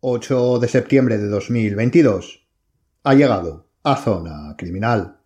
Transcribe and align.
8 0.00 0.58
de 0.58 0.68
septiembre 0.68 1.16
de 1.16 1.26
2022. 1.26 2.46
Ha 3.02 3.14
llegado 3.14 3.70
a 3.82 3.96
Zona 3.96 4.54
Criminal. 4.58 5.20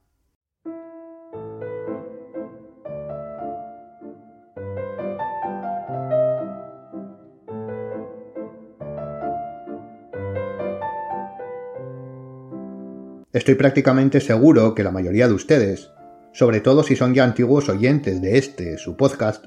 Estoy 13.33 13.57
prácticamente 13.57 14.21
seguro 14.21 14.77
que 14.77 14.85
la 14.85 14.93
mayoría 14.93 15.27
de 15.27 15.35
ustedes, 15.35 15.91
sobre 16.33 16.61
todo 16.61 16.84
si 16.84 16.95
son 16.95 17.12
ya 17.12 17.25
antiguos 17.25 17.69
oyentes 17.69 18.23
de 18.23 18.39
este, 18.39 18.79
su 18.79 18.97
podcast, 18.97 19.47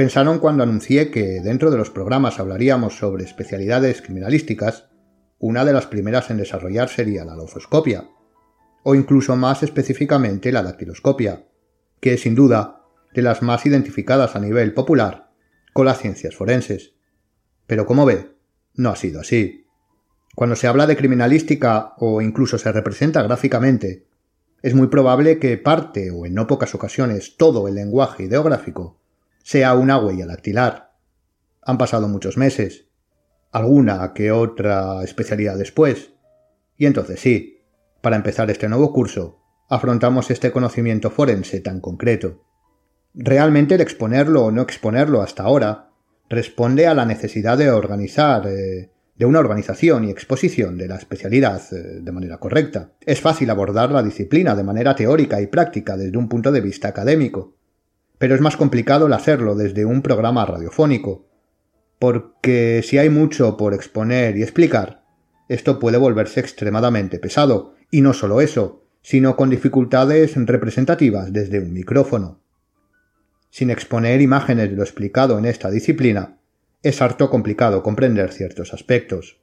pensaron 0.00 0.38
cuando 0.38 0.62
anuncié 0.62 1.10
que 1.10 1.42
dentro 1.42 1.70
de 1.70 1.76
los 1.76 1.90
programas 1.90 2.40
hablaríamos 2.40 2.96
sobre 2.96 3.22
especialidades 3.22 4.00
criminalísticas, 4.00 4.88
una 5.38 5.62
de 5.66 5.74
las 5.74 5.84
primeras 5.84 6.30
en 6.30 6.38
desarrollar 6.38 6.88
sería 6.88 7.22
la 7.26 7.36
lofoscopia, 7.36 8.08
o 8.82 8.94
incluso 8.94 9.36
más 9.36 9.62
específicamente 9.62 10.52
la 10.52 10.62
dactiloscopia, 10.62 11.44
que 12.00 12.14
es 12.14 12.22
sin 12.22 12.34
duda 12.34 12.80
de 13.12 13.20
las 13.20 13.42
más 13.42 13.66
identificadas 13.66 14.36
a 14.36 14.40
nivel 14.40 14.72
popular 14.72 15.32
con 15.74 15.84
las 15.84 15.98
ciencias 15.98 16.34
forenses. 16.34 16.94
Pero 17.66 17.84
como 17.84 18.06
ve, 18.06 18.38
no 18.76 18.88
ha 18.88 18.96
sido 18.96 19.20
así. 19.20 19.66
Cuando 20.34 20.56
se 20.56 20.66
habla 20.66 20.86
de 20.86 20.96
criminalística 20.96 21.92
o 21.98 22.22
incluso 22.22 22.56
se 22.56 22.72
representa 22.72 23.22
gráficamente, 23.22 24.06
es 24.62 24.74
muy 24.74 24.86
probable 24.86 25.38
que 25.38 25.58
parte 25.58 26.10
o 26.10 26.24
en 26.24 26.32
no 26.32 26.46
pocas 26.46 26.74
ocasiones 26.74 27.36
todo 27.36 27.68
el 27.68 27.74
lenguaje 27.74 28.22
ideográfico 28.22 28.99
sea 29.42 29.74
una 29.74 29.98
huella 29.98 30.26
dactilar. 30.26 30.92
Han 31.62 31.78
pasado 31.78 32.08
muchos 32.08 32.36
meses, 32.36 32.88
alguna 33.52 34.12
que 34.14 34.32
otra 34.32 35.02
especialidad 35.02 35.56
después, 35.56 36.12
y 36.76 36.86
entonces 36.86 37.20
sí, 37.20 37.62
para 38.00 38.16
empezar 38.16 38.50
este 38.50 38.68
nuevo 38.68 38.92
curso, 38.92 39.40
afrontamos 39.68 40.30
este 40.30 40.50
conocimiento 40.50 41.10
forense 41.10 41.60
tan 41.60 41.80
concreto. 41.80 42.44
Realmente 43.14 43.74
el 43.74 43.80
exponerlo 43.80 44.44
o 44.44 44.50
no 44.50 44.62
exponerlo 44.62 45.20
hasta 45.20 45.42
ahora 45.42 45.90
responde 46.28 46.86
a 46.86 46.94
la 46.94 47.04
necesidad 47.04 47.58
de 47.58 47.70
organizar, 47.70 48.46
eh, 48.46 48.90
de 49.16 49.26
una 49.26 49.40
organización 49.40 50.04
y 50.04 50.10
exposición 50.10 50.78
de 50.78 50.88
la 50.88 50.96
especialidad 50.96 51.60
eh, 51.72 52.00
de 52.00 52.12
manera 52.12 52.38
correcta. 52.38 52.92
Es 53.04 53.20
fácil 53.20 53.50
abordar 53.50 53.90
la 53.90 54.02
disciplina 54.02 54.54
de 54.54 54.62
manera 54.62 54.94
teórica 54.94 55.40
y 55.40 55.48
práctica 55.48 55.96
desde 55.96 56.16
un 56.16 56.28
punto 56.28 56.52
de 56.52 56.60
vista 56.60 56.88
académico, 56.88 57.56
pero 58.20 58.34
es 58.34 58.42
más 58.42 58.58
complicado 58.58 59.06
el 59.06 59.14
hacerlo 59.14 59.54
desde 59.54 59.86
un 59.86 60.02
programa 60.02 60.44
radiofónico, 60.44 61.26
porque 61.98 62.82
si 62.84 62.98
hay 62.98 63.08
mucho 63.08 63.56
por 63.56 63.72
exponer 63.72 64.36
y 64.36 64.42
explicar, 64.42 65.06
esto 65.48 65.78
puede 65.78 65.96
volverse 65.96 66.38
extremadamente 66.38 67.18
pesado, 67.18 67.76
y 67.90 68.02
no 68.02 68.12
solo 68.12 68.42
eso, 68.42 68.84
sino 69.00 69.36
con 69.36 69.48
dificultades 69.48 70.34
representativas 70.36 71.32
desde 71.32 71.60
un 71.60 71.72
micrófono. 71.72 72.42
Sin 73.48 73.70
exponer 73.70 74.20
imágenes 74.20 74.68
de 74.68 74.76
lo 74.76 74.82
explicado 74.82 75.38
en 75.38 75.46
esta 75.46 75.70
disciplina, 75.70 76.40
es 76.82 77.00
harto 77.00 77.30
complicado 77.30 77.82
comprender 77.82 78.34
ciertos 78.34 78.74
aspectos. 78.74 79.40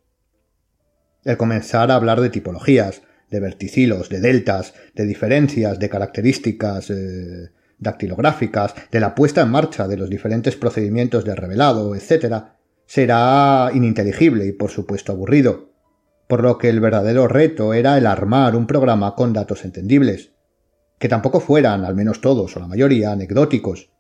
El 1.24 1.36
comenzar 1.36 1.90
a 1.90 1.96
hablar 1.96 2.22
de 2.22 2.30
tipologías, 2.30 3.02
de 3.32 3.40
verticilos, 3.40 4.10
de 4.10 4.22
deltas, 4.22 4.76
de 4.94 5.08
diferencias, 5.08 5.80
de 5.80 5.90
características, 5.90 6.92
eh, 6.92 7.57
dactilográficas, 7.80 8.74
de 8.92 9.00
la 9.00 9.16
puesta 9.16 9.42
en 9.42 9.50
marcha 9.50 9.88
de 9.88 9.98
los 9.98 10.10
diferentes 10.10 10.56
procedimientos 10.56 11.26
de 11.26 11.36
revelado, 11.36 11.96
etc., 11.96 12.44
será 12.86 13.70
ininteligible 13.74 14.46
y 14.46 14.54
por 14.54 14.72
supuesto 14.72 15.12
aburrido, 15.12 15.74
por 16.28 16.42
lo 16.42 16.58
que 16.58 16.70
el 16.70 16.80
verdadero 16.80 17.28
reto 17.28 17.74
era 17.74 17.98
el 17.98 18.06
armar 18.06 18.56
un 18.56 18.68
programa 18.68 19.16
con 19.16 19.34
datos 19.34 19.66
entendibles, 19.66 20.32
que 21.00 21.10
tampoco 21.10 21.40
fueran, 21.40 21.86
al 21.86 21.96
menos 21.96 22.22
todos 22.22 22.56
o 22.56 22.60
la 22.60 22.68
mayoría, 22.68 23.12
anecdóticos, 23.12 23.92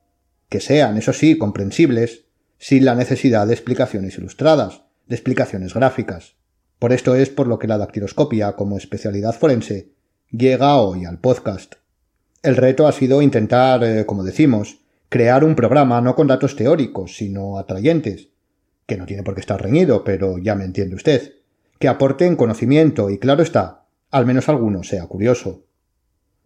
que 0.49 0.59
sean, 0.59 0.97
eso 0.97 1.13
sí, 1.13 1.37
comprensibles, 1.37 2.25
sin 2.57 2.85
la 2.85 2.95
necesidad 2.95 3.45
de 3.45 3.53
explicaciones 3.53 4.17
ilustradas, 4.17 4.83
de 5.05 5.15
explicaciones 5.15 5.73
gráficas. 5.73 6.35
Por 6.79 6.93
esto 6.93 7.15
es 7.15 7.29
por 7.29 7.47
lo 7.47 7.59
que 7.59 7.67
la 7.67 7.77
dactiloscopia 7.77 8.53
como 8.53 8.77
especialidad 8.77 9.33
forense 9.33 9.93
llega 10.31 10.77
hoy 10.77 11.05
al 11.05 11.19
podcast. 11.19 11.75
El 12.47 12.55
reto 12.55 12.87
ha 12.87 12.93
sido 12.93 13.21
intentar, 13.21 13.83
eh, 13.83 14.05
como 14.05 14.23
decimos, 14.23 14.79
crear 15.09 15.43
un 15.43 15.53
programa 15.53 15.99
no 15.99 16.15
con 16.15 16.27
datos 16.27 16.55
teóricos, 16.55 17.17
sino 17.17 17.57
atrayentes, 17.57 18.29
que 18.85 18.95
no 18.95 19.05
tiene 19.05 19.21
por 19.21 19.35
qué 19.35 19.41
estar 19.41 19.61
reñido, 19.61 20.05
pero 20.05 20.37
ya 20.37 20.55
me 20.55 20.63
entiende 20.63 20.95
usted, 20.95 21.33
que 21.77 21.89
aporten 21.89 22.37
conocimiento 22.37 23.09
y 23.09 23.17
claro 23.17 23.43
está, 23.43 23.83
al 24.11 24.25
menos 24.25 24.47
alguno 24.47 24.83
sea 24.83 25.07
curioso. 25.07 25.65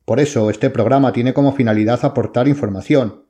Por 0.03 0.19
eso 0.19 0.49
este 0.49 0.71
programa 0.71 1.13
tiene 1.13 1.35
como 1.35 1.53
finalidad 1.53 2.03
aportar 2.03 2.47
información, 2.47 3.25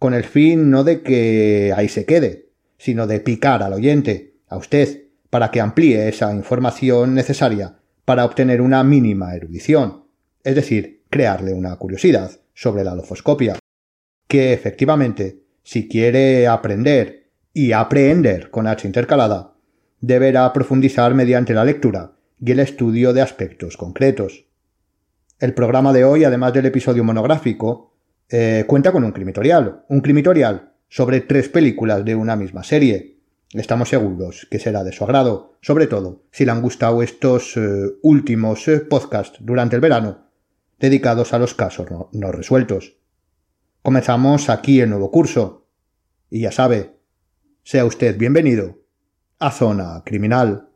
con 0.00 0.12
el 0.12 0.24
fin 0.24 0.68
no 0.68 0.82
de 0.82 1.02
que 1.02 1.72
ahí 1.76 1.88
se 1.88 2.06
quede, 2.06 2.48
sino 2.76 3.06
de 3.06 3.20
picar 3.20 3.62
al 3.62 3.72
oyente, 3.72 4.34
a 4.48 4.56
usted, 4.56 5.04
para 5.30 5.52
que 5.52 5.60
amplíe 5.60 6.08
esa 6.08 6.34
información 6.34 7.14
necesaria 7.14 7.76
para 8.04 8.24
obtener 8.24 8.62
una 8.62 8.82
mínima 8.82 9.36
erudición, 9.36 10.06
es 10.42 10.56
decir, 10.56 10.95
crearle 11.16 11.54
una 11.54 11.74
curiosidad 11.76 12.30
sobre 12.52 12.84
la 12.84 12.94
lofoscopia, 12.94 13.58
que 14.28 14.52
efectivamente, 14.52 15.44
si 15.62 15.88
quiere 15.88 16.46
aprender 16.46 17.30
y 17.54 17.72
aprender 17.72 18.50
con 18.50 18.66
H 18.66 18.86
intercalada, 18.86 19.54
deberá 19.98 20.52
profundizar 20.52 21.14
mediante 21.14 21.54
la 21.54 21.64
lectura 21.64 22.12
y 22.38 22.52
el 22.52 22.60
estudio 22.60 23.14
de 23.14 23.22
aspectos 23.22 23.78
concretos. 23.78 24.44
El 25.38 25.54
programa 25.54 25.94
de 25.94 26.04
hoy, 26.04 26.24
además 26.24 26.52
del 26.52 26.66
episodio 26.66 27.02
monográfico, 27.02 27.94
eh, 28.28 28.64
cuenta 28.66 28.92
con 28.92 29.02
un 29.02 29.12
crimitorial, 29.12 29.84
un 29.88 30.00
crimitorial 30.02 30.74
sobre 30.88 31.22
tres 31.22 31.48
películas 31.48 32.04
de 32.04 32.14
una 32.14 32.36
misma 32.36 32.62
serie. 32.62 33.20
Estamos 33.52 33.88
seguros 33.88 34.46
que 34.50 34.58
será 34.58 34.84
de 34.84 34.92
su 34.92 35.04
agrado, 35.04 35.54
sobre 35.62 35.86
todo 35.86 36.24
si 36.30 36.44
le 36.44 36.52
han 36.52 36.60
gustado 36.60 37.02
estos 37.02 37.56
eh, 37.56 37.60
últimos 38.02 38.68
eh, 38.68 38.80
podcasts 38.80 39.38
durante 39.40 39.76
el 39.76 39.80
verano 39.80 40.25
dedicados 40.78 41.32
a 41.32 41.38
los 41.38 41.54
casos 41.54 41.88
no, 42.12 42.32
resueltos. 42.32 42.96
Comenzamos 43.82 44.48
aquí 44.50 44.80
el 44.80 44.90
nuevo 44.90 45.10
curso. 45.10 45.68
Y 46.28 46.40
ya 46.40 46.52
sabe, 46.52 46.98
sea 47.62 47.84
usted 47.84 48.18
bienvenido 48.18 48.78
a 49.38 49.50
Zona 49.50 50.02
Criminal. 50.04 50.70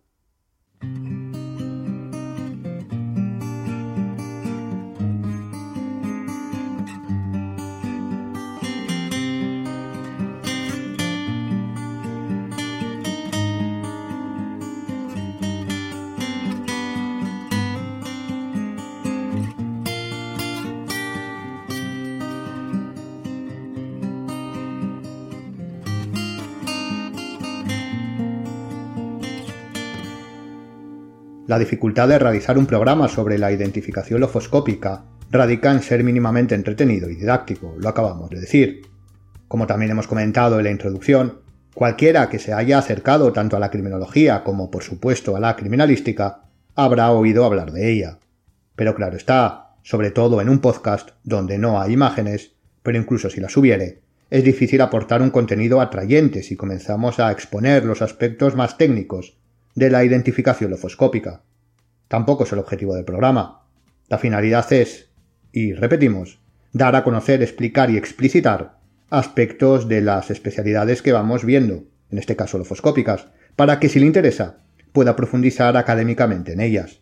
La 31.50 31.58
dificultad 31.58 32.06
de 32.06 32.20
realizar 32.20 32.56
un 32.58 32.66
programa 32.66 33.08
sobre 33.08 33.36
la 33.36 33.50
identificación 33.50 34.20
lofoscópica 34.20 35.02
radica 35.32 35.72
en 35.72 35.82
ser 35.82 36.04
mínimamente 36.04 36.54
entretenido 36.54 37.10
y 37.10 37.16
didáctico, 37.16 37.74
lo 37.76 37.88
acabamos 37.88 38.30
de 38.30 38.38
decir. 38.38 38.82
Como 39.48 39.66
también 39.66 39.90
hemos 39.90 40.06
comentado 40.06 40.58
en 40.58 40.64
la 40.66 40.70
introducción, 40.70 41.40
cualquiera 41.74 42.28
que 42.28 42.38
se 42.38 42.52
haya 42.52 42.78
acercado 42.78 43.32
tanto 43.32 43.56
a 43.56 43.58
la 43.58 43.72
criminología 43.72 44.44
como 44.44 44.70
por 44.70 44.84
supuesto 44.84 45.34
a 45.34 45.40
la 45.40 45.56
criminalística 45.56 46.44
habrá 46.76 47.10
oído 47.10 47.44
hablar 47.44 47.72
de 47.72 47.90
ella. 47.90 48.20
Pero 48.76 48.94
claro 48.94 49.16
está, 49.16 49.74
sobre 49.82 50.12
todo 50.12 50.40
en 50.40 50.50
un 50.50 50.60
podcast 50.60 51.10
donde 51.24 51.58
no 51.58 51.80
hay 51.80 51.94
imágenes, 51.94 52.52
pero 52.84 52.96
incluso 52.96 53.28
si 53.28 53.40
las 53.40 53.56
hubiere, 53.56 54.02
es 54.30 54.44
difícil 54.44 54.82
aportar 54.82 55.20
un 55.20 55.30
contenido 55.30 55.80
atrayente 55.80 56.44
si 56.44 56.54
comenzamos 56.54 57.18
a 57.18 57.32
exponer 57.32 57.84
los 57.84 58.02
aspectos 58.02 58.54
más 58.54 58.78
técnicos 58.78 59.39
de 59.74 59.90
la 59.90 60.04
identificación 60.04 60.70
lofoscópica. 60.70 61.42
Tampoco 62.08 62.44
es 62.44 62.52
el 62.52 62.58
objetivo 62.58 62.94
del 62.94 63.04
programa. 63.04 63.66
La 64.08 64.18
finalidad 64.18 64.72
es, 64.72 65.10
y 65.52 65.72
repetimos, 65.72 66.40
dar 66.72 66.96
a 66.96 67.04
conocer, 67.04 67.42
explicar 67.42 67.90
y 67.90 67.96
explicitar 67.96 68.78
aspectos 69.10 69.88
de 69.88 70.00
las 70.00 70.30
especialidades 70.30 71.02
que 71.02 71.12
vamos 71.12 71.44
viendo, 71.44 71.84
en 72.10 72.18
este 72.18 72.36
caso 72.36 72.58
lofoscópicas, 72.58 73.26
para 73.56 73.80
que 73.80 73.88
si 73.88 73.98
le 74.00 74.06
interesa 74.06 74.58
pueda 74.92 75.16
profundizar 75.16 75.76
académicamente 75.76 76.52
en 76.52 76.60
ellas. 76.60 77.00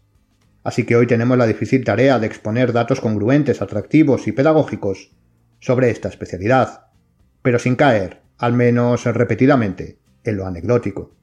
Así 0.64 0.84
que 0.84 0.96
hoy 0.96 1.06
tenemos 1.06 1.38
la 1.38 1.46
difícil 1.46 1.84
tarea 1.84 2.18
de 2.18 2.26
exponer 2.26 2.72
datos 2.72 3.00
congruentes, 3.00 3.62
atractivos 3.62 4.26
y 4.26 4.32
pedagógicos 4.32 5.12
sobre 5.60 5.90
esta 5.90 6.08
especialidad, 6.08 6.86
pero 7.42 7.58
sin 7.58 7.76
caer, 7.76 8.20
al 8.36 8.52
menos 8.52 9.04
repetidamente, 9.04 9.98
en 10.24 10.36
lo 10.36 10.46
anecdótico. 10.46 11.17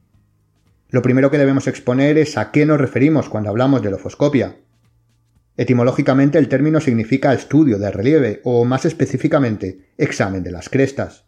Lo 0.96 1.02
primero 1.02 1.30
que 1.30 1.38
debemos 1.38 1.68
exponer 1.68 2.18
es 2.18 2.38
a 2.38 2.52
qué 2.52 2.66
nos 2.66 2.80
referimos 2.80 3.28
cuando 3.28 3.50
hablamos 3.50 3.82
de 3.82 3.92
lofoscopia. 3.92 4.56
Etimológicamente 5.58 6.38
el 6.38 6.48
término 6.48 6.80
significa 6.80 7.34
estudio 7.34 7.78
de 7.78 7.92
relieve 7.92 8.40
o 8.46 8.64
más 8.64 8.86
específicamente 8.86 9.90
examen 9.98 10.42
de 10.42 10.54
las 10.54 10.70
crestas. 10.70 11.26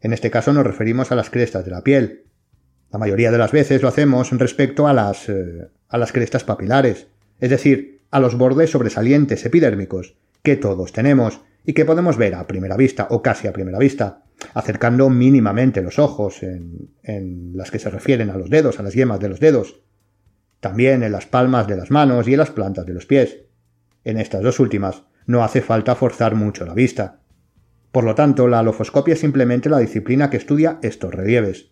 En 0.00 0.14
este 0.14 0.30
caso 0.30 0.54
nos 0.54 0.64
referimos 0.64 1.12
a 1.12 1.16
las 1.16 1.28
crestas 1.28 1.66
de 1.66 1.70
la 1.70 1.84
piel. 1.84 2.24
La 2.90 2.98
mayoría 2.98 3.30
de 3.30 3.36
las 3.36 3.52
veces 3.52 3.82
lo 3.82 3.88
hacemos 3.88 4.30
respecto 4.30 4.88
a 4.88 4.94
las, 4.94 5.28
eh, 5.28 5.68
a 5.90 5.98
las 5.98 6.12
crestas 6.12 6.42
papilares, 6.42 7.08
es 7.40 7.50
decir, 7.50 8.00
a 8.10 8.20
los 8.20 8.38
bordes 8.38 8.70
sobresalientes 8.70 9.44
epidérmicos 9.44 10.14
que 10.42 10.56
todos 10.56 10.92
tenemos 10.92 11.40
y 11.64 11.72
que 11.72 11.84
podemos 11.84 12.16
ver 12.16 12.34
a 12.34 12.46
primera 12.46 12.76
vista 12.76 13.06
o 13.10 13.22
casi 13.22 13.46
a 13.46 13.52
primera 13.52 13.78
vista, 13.78 14.24
acercando 14.54 15.08
mínimamente 15.08 15.82
los 15.82 15.98
ojos 15.98 16.42
en, 16.42 17.52
las 17.54 17.70
que 17.70 17.78
se 17.78 17.90
refieren 17.90 18.30
a 18.30 18.36
los 18.36 18.50
dedos, 18.50 18.80
a 18.80 18.82
las 18.82 18.94
yemas 18.94 19.20
de 19.20 19.28
los 19.28 19.40
dedos, 19.40 19.80
también 20.60 21.02
en 21.02 21.12
las 21.12 21.26
palmas 21.26 21.66
de 21.66 21.76
las 21.76 21.90
manos 21.90 22.26
y 22.28 22.32
en 22.32 22.38
las 22.38 22.50
plantas 22.50 22.86
de 22.86 22.94
los 22.94 23.06
pies. 23.06 23.38
En 24.04 24.18
estas 24.18 24.42
dos 24.42 24.58
últimas 24.58 25.04
no 25.26 25.44
hace 25.44 25.60
falta 25.60 25.94
forzar 25.94 26.34
mucho 26.34 26.66
la 26.66 26.74
vista. 26.74 27.20
Por 27.92 28.04
lo 28.04 28.14
tanto, 28.14 28.48
la 28.48 28.60
alofoscopia 28.60 29.14
es 29.14 29.20
simplemente 29.20 29.68
la 29.68 29.78
disciplina 29.78 30.30
que 30.30 30.38
estudia 30.38 30.78
estos 30.82 31.14
relieves. 31.14 31.70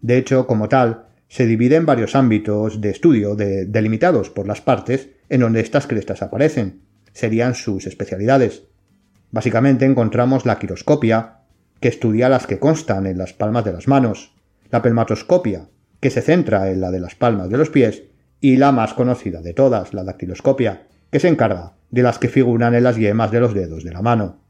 De 0.00 0.16
hecho, 0.16 0.46
como 0.46 0.68
tal, 0.68 1.06
se 1.28 1.46
divide 1.46 1.76
en 1.76 1.86
varios 1.86 2.14
ámbitos 2.14 2.80
de 2.80 2.90
estudio 2.90 3.34
delimitados 3.34 4.30
por 4.30 4.46
las 4.46 4.60
partes 4.60 5.10
en 5.28 5.40
donde 5.40 5.60
estas 5.60 5.86
crestas 5.86 6.22
aparecen. 6.22 6.82
Serían 7.12 7.54
sus 7.54 7.86
especialidades. 7.86 8.64
Básicamente 9.30 9.84
encontramos 9.84 10.46
la 10.46 10.58
quiroscopia, 10.58 11.38
que 11.80 11.88
estudia 11.88 12.28
las 12.28 12.46
que 12.46 12.58
constan 12.58 13.06
en 13.06 13.18
las 13.18 13.32
palmas 13.32 13.64
de 13.64 13.72
las 13.72 13.88
manos, 13.88 14.34
la 14.70 14.82
pelmatoscopia, 14.82 15.68
que 16.00 16.10
se 16.10 16.22
centra 16.22 16.70
en 16.70 16.80
la 16.80 16.90
de 16.90 17.00
las 17.00 17.14
palmas 17.14 17.48
de 17.48 17.58
los 17.58 17.70
pies, 17.70 18.04
y 18.40 18.56
la 18.56 18.72
más 18.72 18.94
conocida 18.94 19.40
de 19.40 19.54
todas, 19.54 19.94
la 19.94 20.04
dactiloscopia, 20.04 20.86
que 21.10 21.20
se 21.20 21.28
encarga 21.28 21.74
de 21.90 22.02
las 22.02 22.18
que 22.18 22.28
figuran 22.28 22.74
en 22.74 22.84
las 22.84 22.96
yemas 22.96 23.30
de 23.30 23.40
los 23.40 23.54
dedos 23.54 23.84
de 23.84 23.92
la 23.92 24.02
mano. 24.02 24.40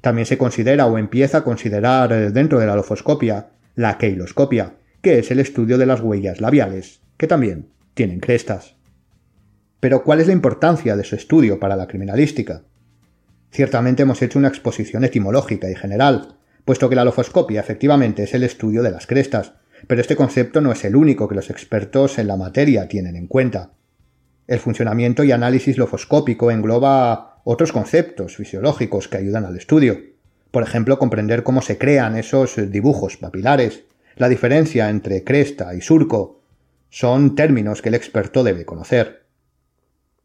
También 0.00 0.26
se 0.26 0.38
considera 0.38 0.86
o 0.86 0.98
empieza 0.98 1.38
a 1.38 1.44
considerar 1.44 2.12
eh, 2.12 2.30
dentro 2.30 2.58
de 2.58 2.66
la 2.66 2.76
lofoscopia 2.76 3.50
la 3.74 3.96
keiloscopia, 3.98 4.74
que 5.00 5.18
es 5.18 5.30
el 5.30 5.40
estudio 5.40 5.78
de 5.78 5.86
las 5.86 6.00
huellas 6.00 6.40
labiales, 6.40 7.00
que 7.16 7.26
también 7.26 7.70
tienen 7.94 8.20
crestas. 8.20 8.77
Pero 9.80 10.02
¿cuál 10.02 10.20
es 10.20 10.26
la 10.26 10.32
importancia 10.32 10.96
de 10.96 11.04
su 11.04 11.14
estudio 11.14 11.60
para 11.60 11.76
la 11.76 11.86
criminalística? 11.86 12.62
Ciertamente 13.50 14.02
hemos 14.02 14.20
hecho 14.22 14.38
una 14.38 14.48
exposición 14.48 15.04
etimológica 15.04 15.70
y 15.70 15.76
general, 15.76 16.36
puesto 16.64 16.88
que 16.88 16.96
la 16.96 17.04
lofoscopia 17.04 17.60
efectivamente 17.60 18.24
es 18.24 18.34
el 18.34 18.42
estudio 18.42 18.82
de 18.82 18.90
las 18.90 19.06
crestas, 19.06 19.52
pero 19.86 20.00
este 20.00 20.16
concepto 20.16 20.60
no 20.60 20.72
es 20.72 20.84
el 20.84 20.96
único 20.96 21.28
que 21.28 21.36
los 21.36 21.48
expertos 21.48 22.18
en 22.18 22.26
la 22.26 22.36
materia 22.36 22.88
tienen 22.88 23.14
en 23.14 23.28
cuenta. 23.28 23.70
El 24.48 24.58
funcionamiento 24.58 25.22
y 25.22 25.30
análisis 25.30 25.78
lofoscópico 25.78 26.50
engloba 26.50 27.40
otros 27.44 27.72
conceptos 27.72 28.36
fisiológicos 28.36 29.06
que 29.06 29.18
ayudan 29.18 29.44
al 29.44 29.56
estudio. 29.56 29.98
Por 30.50 30.62
ejemplo, 30.64 30.98
comprender 30.98 31.44
cómo 31.44 31.62
se 31.62 31.78
crean 31.78 32.16
esos 32.16 32.56
dibujos 32.70 33.16
papilares, 33.16 33.84
la 34.16 34.28
diferencia 34.28 34.90
entre 34.90 35.22
cresta 35.22 35.74
y 35.74 35.80
surco, 35.80 36.40
son 36.90 37.36
términos 37.36 37.80
que 37.80 37.90
el 37.90 37.94
experto 37.94 38.42
debe 38.42 38.64
conocer. 38.64 39.27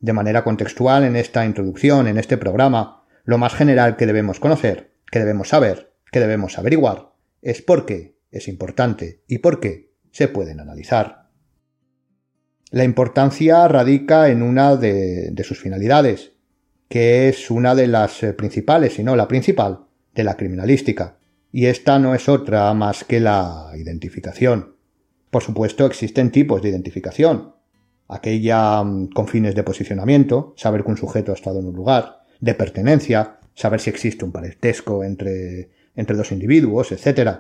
De 0.04 0.12
manera 0.12 0.44
contextual, 0.44 1.06
en 1.06 1.16
esta 1.16 1.46
introducción, 1.46 2.08
en 2.08 2.18
este 2.18 2.36
programa, 2.36 3.06
lo 3.24 3.38
más 3.38 3.54
general 3.54 3.96
que 3.96 4.06
debemos 4.06 4.42
conocer, 4.42 4.92
que 5.10 5.20
debemos 5.20 5.48
saber, 5.48 5.94
que 6.12 6.20
debemos 6.20 6.60
averiguar, 6.60 7.14
es 7.42 7.62
por 7.62 7.86
qué 7.86 8.18
es 8.30 8.50
importante 8.50 9.24
y 9.30 9.38
por 9.38 9.62
qué 9.62 9.94
se 10.12 10.28
pueden 10.28 10.60
analizar. 10.60 11.30
La 12.70 12.84
importancia 12.84 13.66
radica 13.70 14.28
en 14.28 14.42
una 14.44 14.76
de, 14.76 15.34
sus 15.46 15.62
finalidades, 15.62 16.34
que 16.90 17.30
es 17.30 17.50
una 17.50 17.74
de 17.74 17.88
las 17.88 18.24
eh, 18.24 18.34
principales, 18.34 18.96
si 18.96 19.06
no 19.06 19.16
la 19.16 19.30
principal, 19.30 19.86
de 20.14 20.26
la 20.26 20.36
criminalística, 20.36 21.18
y 21.50 21.68
esta 21.68 21.98
no 21.98 22.14
es 22.14 22.28
otra 22.28 22.74
más 22.74 23.06
que 23.06 23.22
la 23.22 23.72
identificación. 23.78 24.76
Por 25.30 25.44
supuesto, 25.44 25.86
existen 25.86 26.30
tipos 26.30 26.62
de 26.62 26.72
identificación. 26.72 27.53
Aquella 28.14 28.84
mm, 28.84 29.10
con 29.10 29.28
fines 29.28 29.56
de 29.56 29.64
posicionamiento, 29.64 30.54
saber 30.56 30.84
que 30.84 30.92
un 30.92 30.98
sujeto 30.98 31.32
ha 31.32 31.36
estado 31.36 31.60
en 31.60 31.68
un 31.68 31.76
lugar, 31.76 32.24
de 32.40 32.54
pertenencia, 32.54 33.40
saber 33.56 33.80
si 33.80 33.90
existe 33.90 34.24
un 34.24 34.32
parentesco 34.32 35.04
entre, 35.04 35.72
entre 35.96 36.16
dos 36.16 36.32
individuos, 36.32 36.92
etc. 36.92 37.38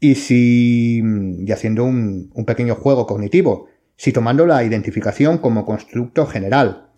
Y 0.00 0.14
si, 0.14 1.02
y 1.38 1.52
haciendo 1.52 1.84
un, 1.84 2.30
un 2.32 2.44
pequeño 2.44 2.74
juego 2.74 3.06
cognitivo, 3.06 3.68
si 3.96 4.12
tomando 4.12 4.46
la 4.46 4.64
identificación 4.64 5.38
como 5.38 5.66
constructo 5.66 6.26
general, 6.26 6.88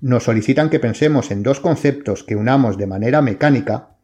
nos 0.00 0.24
solicitan 0.24 0.68
que 0.68 0.80
pensemos 0.80 1.30
en 1.30 1.42
dos 1.42 1.60
conceptos 1.60 2.24
que 2.24 2.34
unamos 2.34 2.76
de 2.76 2.88
manera 2.88 3.22
mecánica, 3.22 3.96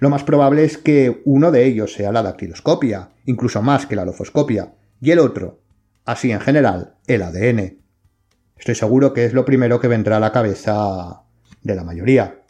lo 0.00 0.10
más 0.10 0.24
probable 0.24 0.64
es 0.64 0.76
que 0.76 1.22
uno 1.24 1.50
de 1.50 1.64
ellos 1.64 1.94
sea 1.94 2.12
la 2.12 2.22
dactiloscopia, 2.22 3.10
incluso 3.24 3.62
más 3.62 3.86
que 3.86 3.96
la 3.96 4.04
lofoscopia, 4.04 4.74
y 5.00 5.10
el 5.10 5.18
otro, 5.18 5.60
así 6.04 6.30
en 6.30 6.40
general, 6.40 6.96
el 7.06 7.22
ADN. 7.22 7.78
Estoy 8.56 8.74
seguro 8.74 9.12
que 9.12 9.24
es 9.24 9.32
lo 9.32 9.44
primero 9.44 9.80
que 9.80 9.88
vendrá 9.88 10.16
a 10.16 10.20
la 10.20 10.32
cabeza 10.32 11.22
de 11.62 11.74
la 11.74 11.84
mayoría. 11.84 12.42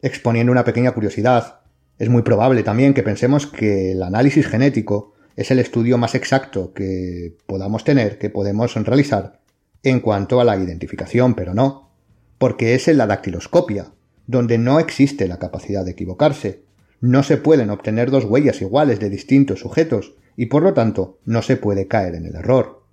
Exponiendo 0.00 0.50
una 0.50 0.64
pequeña 0.64 0.92
curiosidad, 0.92 1.60
es 1.98 2.08
muy 2.08 2.22
probable 2.22 2.62
también 2.62 2.94
que 2.94 3.02
pensemos 3.02 3.46
que 3.46 3.92
el 3.92 4.02
análisis 4.02 4.46
genético 4.46 5.14
es 5.36 5.50
el 5.50 5.58
estudio 5.58 5.98
más 5.98 6.14
exacto 6.14 6.72
que 6.72 7.36
podamos 7.46 7.84
tener, 7.84 8.18
que 8.18 8.30
podemos 8.30 8.74
realizar 8.74 9.40
en 9.82 10.00
cuanto 10.00 10.40
a 10.40 10.44
la 10.44 10.56
identificación, 10.56 11.34
pero 11.34 11.54
no, 11.54 11.90
porque 12.38 12.74
es 12.74 12.88
en 12.88 12.98
la 12.98 13.06
dactiloscopia, 13.06 13.92
donde 14.26 14.58
no 14.58 14.80
existe 14.80 15.28
la 15.28 15.38
capacidad 15.38 15.84
de 15.84 15.92
equivocarse. 15.92 16.64
No 17.00 17.22
se 17.22 17.36
pueden 17.36 17.70
obtener 17.70 18.10
dos 18.10 18.24
huellas 18.24 18.60
iguales 18.62 19.00
de 19.00 19.10
distintos 19.10 19.60
sujetos 19.60 20.14
y 20.36 20.46
por 20.46 20.62
lo 20.62 20.72
tanto 20.72 21.18
no 21.24 21.42
se 21.42 21.56
puede 21.56 21.88
caer 21.88 22.14
en 22.14 22.26
el 22.26 22.36
error. 22.36 22.84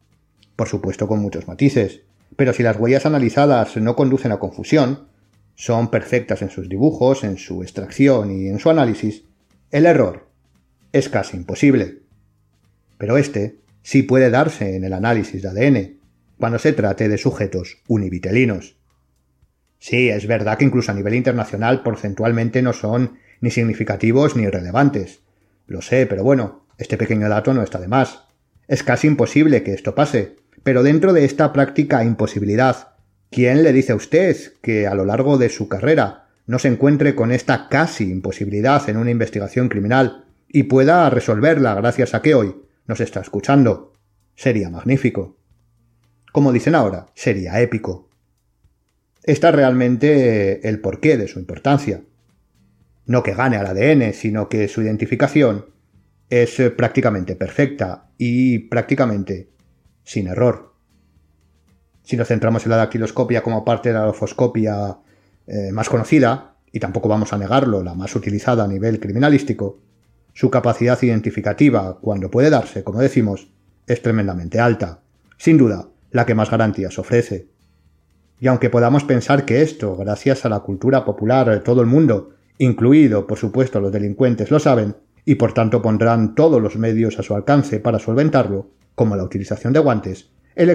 Por 0.55 0.67
supuesto 0.67 1.07
con 1.07 1.19
muchos 1.19 1.47
matices, 1.47 2.01
pero 2.39 2.53
si 2.53 2.63
las 2.63 2.77
huellas 2.77 3.05
analizadas 3.05 3.75
no 3.75 3.97
conducen 3.97 4.31
a 4.31 4.39
confusión, 4.39 5.09
son 5.55 5.91
perfectas 5.91 6.41
en 6.41 6.49
sus 6.49 6.69
dibujos, 6.69 7.25
en 7.25 7.37
su 7.37 7.63
extracción 7.63 8.31
y 8.31 8.47
en 8.47 8.59
su 8.59 8.69
análisis, 8.69 9.25
el 9.71 9.85
error 9.85 10.29
es 10.93 11.09
casi 11.09 11.35
imposible. 11.35 12.03
Pero 12.97 13.17
este 13.17 13.59
sí 13.81 14.03
puede 14.03 14.29
darse 14.29 14.77
en 14.77 14.85
el 14.85 14.93
análisis 14.93 15.41
de 15.41 15.49
ADN, 15.49 15.99
cuando 16.37 16.59
se 16.59 16.71
trate 16.71 17.09
de 17.09 17.17
sujetos 17.17 17.79
univitelinos. 17.89 18.77
Sí, 19.77 20.07
es 20.07 20.25
verdad 20.25 20.57
que 20.57 20.63
incluso 20.63 20.93
a 20.93 20.95
nivel 20.95 21.15
internacional 21.15 21.83
porcentualmente 21.83 22.61
no 22.61 22.71
son 22.71 23.17
ni 23.41 23.51
significativos 23.51 24.37
ni 24.37 24.47
relevantes. 24.47 25.23
Lo 25.67 25.81
sé, 25.81 26.05
pero 26.05 26.23
bueno, 26.23 26.65
este 26.77 26.95
pequeño 26.95 27.27
dato 27.27 27.53
no 27.53 27.63
está 27.63 27.79
de 27.81 27.89
más. 27.89 28.27
Es 28.69 28.83
casi 28.83 29.07
imposible 29.07 29.61
que 29.61 29.73
esto 29.73 29.93
pase, 29.93 30.37
pero 30.63 30.83
dentro 30.83 31.13
de 31.13 31.25
esta 31.25 31.53
práctica 31.53 32.03
imposibilidad 32.03 32.89
¿Quién 33.31 33.61
le 33.61 33.73
dice 33.73 33.91
a 33.91 33.95
usted 33.95 34.35
que 34.61 34.87
a 34.87 34.95
lo 34.95 35.05
largo 35.05 35.37
de 35.37 35.49
su 35.49 35.67
carrera 35.67 36.29
no 36.47 36.57
se 36.57 36.67
encuentre 36.67 37.13
con 37.13 37.31
esta 37.31 37.69
casi 37.69 38.09
imposibilidad 38.09 38.89
en 38.89 38.97
una 38.97 39.11
investigación 39.11 39.69
criminal 39.69 40.25
y 40.47 40.63
pueda 40.63 41.07
resolverla 41.11 41.75
gracias 41.75 42.15
a 42.15 42.23
que 42.23 42.33
hoy 42.33 42.55
nos 42.87 43.01
está 43.01 43.19
escuchando? 43.19 43.93
Sería 44.35 44.71
magnífico. 44.71 45.37
Como 46.31 46.51
dicen 46.51 46.73
ahora, 46.73 47.05
sería 47.13 47.61
épico. 47.61 48.09
Está 49.23 49.51
realmente 49.51 50.67
el 50.67 50.79
porqué 50.79 51.15
de 51.15 51.27
su 51.27 51.37
importancia. 51.37 52.01
No 53.05 53.21
que 53.21 53.35
gane 53.35 53.57
al 53.57 53.67
ADN, 53.67 54.13
sino 54.13 54.49
que 54.49 54.67
su 54.67 54.81
identificación 54.81 55.67
es 56.31 56.59
prácticamente 56.75 57.35
perfecta 57.35 58.09
y 58.17 58.57
prácticamente 58.57 59.49
sin 60.09 60.25
error. 60.25 60.73
Si 62.01 62.17
nos 62.17 62.29
centramos 62.29 62.65
en 62.65 62.71
la 62.71 62.77
dactiloscopia 62.77 63.43
como 63.43 63.63
parte 63.63 63.89
de 63.89 63.93
la 63.93 64.07
orfoscopia 64.07 64.97
eh, 65.45 65.71
más 65.71 65.87
conocida, 65.87 66.55
y 66.71 66.79
tampoco 66.79 67.07
vamos 67.07 67.31
a 67.31 67.37
negarlo, 67.37 67.83
la 67.83 67.93
más 67.93 68.15
utilizada 68.15 68.63
a 68.63 68.67
nivel 68.67 68.99
criminalístico, 68.99 69.81
su 70.33 70.49
capacidad 70.49 70.99
identificativa, 71.03 71.99
cuando 72.01 72.31
puede 72.31 72.49
darse, 72.49 72.83
como 72.83 73.01
decimos, 73.01 73.51
es 73.85 74.01
tremendamente 74.01 74.59
alta. 74.59 75.01
Sin 75.37 75.59
duda, 75.59 75.89
la 76.09 76.25
que 76.25 76.33
más 76.33 76.49
garantías 76.49 76.97
ofrece. 76.97 77.47
Y 78.39 78.47
aunque 78.47 78.71
podamos 78.71 79.03
pensar 79.03 79.45
que 79.45 79.61
esto, 79.61 79.95
gracias 79.95 80.43
a 80.43 80.49
la 80.49 80.61
cultura 80.61 81.05
popular 81.05 81.51
de 81.51 81.59
todo 81.59 81.81
el 81.81 81.87
mundo, 81.87 82.31
incluido, 82.57 83.27
por 83.27 83.37
supuesto, 83.37 83.79
los 83.79 83.91
delincuentes, 83.91 84.49
lo 84.49 84.57
saben, 84.57 84.95
y 85.23 85.35
por 85.35 85.53
tanto 85.53 85.83
pondrán 85.83 86.33
todos 86.33 86.59
los 86.59 86.77
medios 86.77 87.19
a 87.19 87.23
su 87.23 87.35
alcance 87.35 87.79
para 87.79 87.99
solventarlo, 87.99 88.71
como 88.99 89.15
la 89.15 89.23
utilización 89.23 89.71
de 89.71 89.79
guantes, 89.79 90.29
el, 90.55 90.69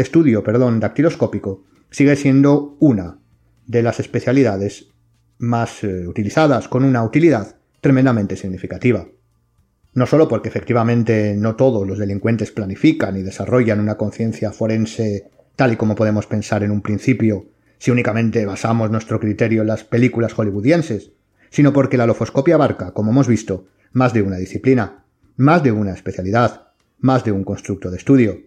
estudio 0.00 0.42
dactiloscópico 0.42 1.64
sigue 1.90 2.16
siendo 2.16 2.74
una 2.80 3.18
de 3.66 3.82
las 3.82 4.00
especialidades 4.00 4.94
más 5.36 5.84
eh, 5.84 6.08
utilizadas 6.08 6.68
con 6.68 6.84
una 6.84 7.04
utilidad 7.04 7.56
tremendamente 7.82 8.34
significativa. 8.36 9.06
No 9.92 10.06
solo 10.06 10.26
porque 10.26 10.48
efectivamente 10.48 11.34
no 11.36 11.54
todos 11.54 11.86
los 11.86 11.98
delincuentes 11.98 12.50
planifican 12.50 13.18
y 13.18 13.22
desarrollan 13.22 13.80
una 13.80 13.98
conciencia 13.98 14.52
forense 14.52 15.28
tal 15.54 15.74
y 15.74 15.76
como 15.76 15.96
podemos 15.96 16.26
pensar 16.26 16.62
en 16.62 16.70
un 16.70 16.80
principio, 16.80 17.50
si 17.76 17.90
únicamente 17.90 18.46
basamos 18.46 18.90
nuestro 18.90 19.20
criterio 19.20 19.60
en 19.60 19.68
las 19.68 19.84
películas 19.84 20.32
hollywoodienses, 20.32 21.12
sino 21.50 21.74
porque 21.74 21.98
la 21.98 22.06
lofoscopia 22.06 22.54
abarca, 22.54 22.92
como 22.92 23.10
hemos 23.10 23.28
visto, 23.28 23.66
más 23.92 24.14
de 24.14 24.22
una 24.22 24.38
disciplina, 24.38 25.04
más 25.36 25.62
de 25.62 25.72
una 25.72 25.92
especialidad, 25.92 26.65
más 26.98 27.24
de 27.24 27.32
un 27.32 27.44
constructo 27.44 27.90
de 27.90 27.96
estudio. 27.96 28.40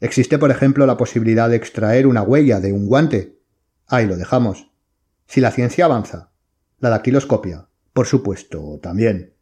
Existe, 0.00 0.38
por 0.38 0.50
ejemplo, 0.50 0.86
la 0.86 0.96
posibilidad 0.96 1.48
de 1.48 1.56
extraer 1.56 2.06
una 2.06 2.22
huella 2.22 2.60
de 2.60 2.72
un 2.72 2.86
guante. 2.86 3.38
Ahí 3.86 4.06
lo 4.06 4.16
dejamos. 4.16 4.70
Si 5.26 5.40
la 5.40 5.50
ciencia 5.50 5.84
avanza, 5.84 6.32
la 6.80 6.90
dactiloscopia, 6.90 7.68
por 7.92 8.06
supuesto, 8.06 8.80
también. 8.82 9.34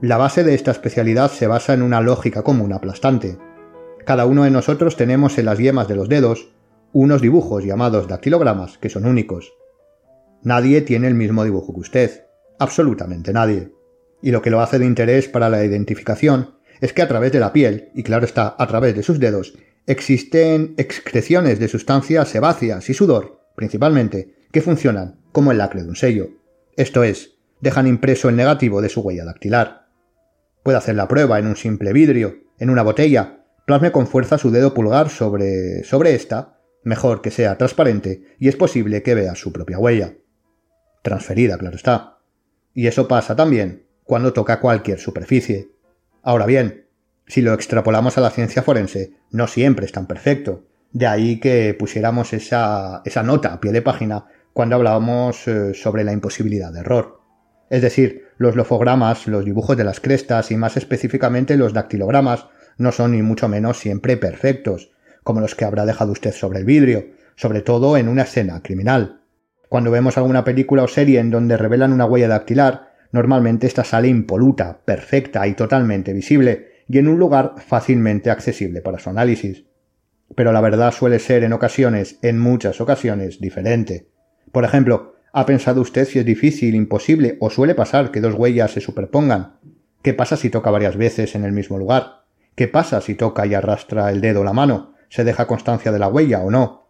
La 0.00 0.16
base 0.16 0.44
de 0.44 0.54
esta 0.54 0.70
especialidad 0.70 1.30
se 1.30 1.46
basa 1.46 1.74
en 1.74 1.82
una 1.82 2.00
lógica 2.00 2.42
común 2.42 2.72
aplastante. 2.72 3.38
Cada 4.06 4.24
uno 4.24 4.44
de 4.44 4.50
nosotros 4.50 4.96
tenemos 4.96 5.36
en 5.36 5.44
las 5.44 5.58
yemas 5.58 5.88
de 5.88 5.94
los 5.94 6.08
dedos 6.08 6.48
unos 6.92 7.22
dibujos 7.22 7.64
llamados 7.64 8.08
dactilogramas 8.08 8.78
que 8.78 8.88
son 8.88 9.06
únicos. 9.06 9.52
Nadie 10.42 10.80
tiene 10.80 11.06
el 11.06 11.14
mismo 11.14 11.44
dibujo 11.44 11.72
que 11.72 11.80
usted, 11.80 12.24
absolutamente 12.58 13.32
nadie. 13.32 13.72
Y 14.22 14.30
lo 14.30 14.42
que 14.42 14.50
lo 14.50 14.60
hace 14.60 14.78
de 14.78 14.86
interés 14.86 15.28
para 15.28 15.48
la 15.48 15.64
identificación 15.64 16.54
es 16.80 16.92
que 16.92 17.02
a 17.02 17.08
través 17.08 17.32
de 17.32 17.40
la 17.40 17.52
piel, 17.52 17.90
y 17.94 18.02
claro 18.02 18.24
está, 18.24 18.54
a 18.58 18.66
través 18.66 18.94
de 18.96 19.02
sus 19.02 19.20
dedos, 19.20 19.54
existen 19.86 20.74
excreciones 20.76 21.58
de 21.58 21.68
sustancias 21.68 22.28
sebáceas 22.28 22.88
y 22.88 22.94
sudor, 22.94 23.40
principalmente, 23.54 24.34
que 24.50 24.62
funcionan 24.62 25.20
como 25.32 25.52
el 25.52 25.58
lacre 25.58 25.82
de 25.82 25.88
un 25.88 25.96
sello. 25.96 26.30
Esto 26.76 27.04
es, 27.04 27.36
dejan 27.60 27.86
impreso 27.86 28.28
el 28.28 28.36
negativo 28.36 28.80
de 28.80 28.88
su 28.88 29.00
huella 29.00 29.24
dactilar. 29.24 29.88
Puede 30.62 30.78
hacer 30.78 30.94
la 30.94 31.08
prueba 31.08 31.38
en 31.38 31.46
un 31.46 31.56
simple 31.56 31.92
vidrio, 31.92 32.38
en 32.58 32.70
una 32.70 32.82
botella, 32.82 33.44
plasme 33.66 33.92
con 33.92 34.06
fuerza 34.06 34.38
su 34.38 34.50
dedo 34.50 34.74
pulgar 34.74 35.10
sobre, 35.10 35.84
sobre 35.84 36.14
esta, 36.14 36.59
mejor 36.82 37.22
que 37.22 37.30
sea 37.30 37.56
transparente, 37.56 38.36
y 38.38 38.48
es 38.48 38.56
posible 38.56 39.02
que 39.02 39.14
vea 39.14 39.34
su 39.34 39.52
propia 39.52 39.78
huella. 39.78 40.14
Transferida, 41.02 41.58
claro 41.58 41.76
está. 41.76 42.18
Y 42.74 42.86
eso 42.86 43.08
pasa 43.08 43.36
también 43.36 43.86
cuando 44.04 44.32
toca 44.32 44.60
cualquier 44.60 44.98
superficie. 44.98 45.70
Ahora 46.22 46.46
bien, 46.46 46.86
si 47.26 47.42
lo 47.42 47.54
extrapolamos 47.54 48.18
a 48.18 48.20
la 48.20 48.30
ciencia 48.30 48.62
forense, 48.62 49.12
no 49.30 49.46
siempre 49.46 49.86
es 49.86 49.92
tan 49.92 50.06
perfecto. 50.06 50.66
De 50.92 51.06
ahí 51.06 51.38
que 51.38 51.74
pusiéramos 51.74 52.32
esa, 52.32 53.02
esa 53.04 53.22
nota 53.22 53.52
a 53.52 53.60
pie 53.60 53.72
de 53.72 53.82
página 53.82 54.26
cuando 54.52 54.76
hablábamos 54.76 55.46
eh, 55.46 55.74
sobre 55.74 56.04
la 56.04 56.12
imposibilidad 56.12 56.72
de 56.72 56.80
error. 56.80 57.20
Es 57.70 57.82
decir, 57.82 58.26
los 58.36 58.56
lofogramas, 58.56 59.28
los 59.28 59.44
dibujos 59.44 59.76
de 59.76 59.84
las 59.84 60.00
crestas 60.00 60.50
y 60.50 60.56
más 60.56 60.76
específicamente 60.76 61.56
los 61.56 61.72
dactilogramas 61.72 62.46
no 62.76 62.90
son 62.90 63.12
ni 63.12 63.22
mucho 63.22 63.48
menos 63.48 63.78
siempre 63.78 64.16
perfectos, 64.16 64.90
como 65.22 65.40
los 65.40 65.54
que 65.54 65.64
habrá 65.64 65.86
dejado 65.86 66.12
usted 66.12 66.32
sobre 66.32 66.58
el 66.58 66.64
vidrio, 66.64 67.06
sobre 67.36 67.62
todo 67.62 67.96
en 67.96 68.08
una 68.08 68.22
escena 68.22 68.62
criminal. 68.62 69.22
Cuando 69.68 69.90
vemos 69.90 70.16
alguna 70.18 70.44
película 70.44 70.82
o 70.82 70.88
serie 70.88 71.20
en 71.20 71.30
donde 71.30 71.56
revelan 71.56 71.92
una 71.92 72.06
huella 72.06 72.28
dactilar, 72.28 72.90
normalmente 73.12 73.66
esta 73.66 73.84
sale 73.84 74.08
impoluta, 74.08 74.80
perfecta 74.84 75.46
y 75.46 75.54
totalmente 75.54 76.12
visible, 76.12 76.68
y 76.88 76.98
en 76.98 77.08
un 77.08 77.18
lugar 77.18 77.54
fácilmente 77.64 78.30
accesible 78.30 78.80
para 78.80 78.98
su 78.98 79.10
análisis. 79.10 79.64
Pero 80.34 80.52
la 80.52 80.60
verdad 80.60 80.92
suele 80.92 81.18
ser 81.18 81.44
en 81.44 81.52
ocasiones, 81.52 82.18
en 82.22 82.38
muchas 82.38 82.80
ocasiones, 82.80 83.40
diferente. 83.40 84.08
Por 84.52 84.64
ejemplo, 84.64 85.14
¿Ha 85.32 85.46
pensado 85.46 85.80
usted 85.80 86.06
si 86.06 86.18
es 86.18 86.24
difícil, 86.24 86.74
imposible 86.74 87.36
o 87.38 87.50
suele 87.50 87.76
pasar 87.76 88.10
que 88.10 88.20
dos 88.20 88.34
huellas 88.34 88.72
se 88.72 88.80
superpongan? 88.80 89.58
¿Qué 90.02 90.12
pasa 90.12 90.36
si 90.36 90.50
toca 90.50 90.72
varias 90.72 90.96
veces 90.96 91.36
en 91.36 91.44
el 91.44 91.52
mismo 91.52 91.78
lugar? 91.78 92.24
¿Qué 92.56 92.66
pasa 92.66 93.00
si 93.00 93.14
toca 93.14 93.46
y 93.46 93.54
arrastra 93.54 94.10
el 94.10 94.20
dedo 94.20 94.40
o 94.40 94.44
la 94.44 94.52
mano? 94.52 94.94
¿Se 95.10 95.24
deja 95.24 95.48
constancia 95.48 95.90
de 95.90 95.98
la 95.98 96.06
huella 96.06 96.38
o 96.38 96.52
no? 96.52 96.86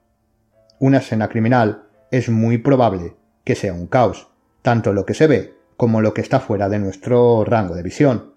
Una 0.78 0.98
escena 0.98 1.30
criminal 1.30 1.84
es 2.10 2.28
muy 2.28 2.58
probable 2.58 3.16
que 3.44 3.54
sea 3.54 3.72
un 3.72 3.86
caos, 3.86 4.28
tanto 4.60 4.92
lo 4.92 5.06
que 5.06 5.14
se 5.14 5.26
ve 5.26 5.54
como 5.78 6.02
lo 6.02 6.12
que 6.12 6.20
está 6.20 6.38
fuera 6.38 6.68
de 6.68 6.78
nuestro 6.78 7.46
rango 7.46 7.74
de 7.74 7.82
visión. 7.82 8.34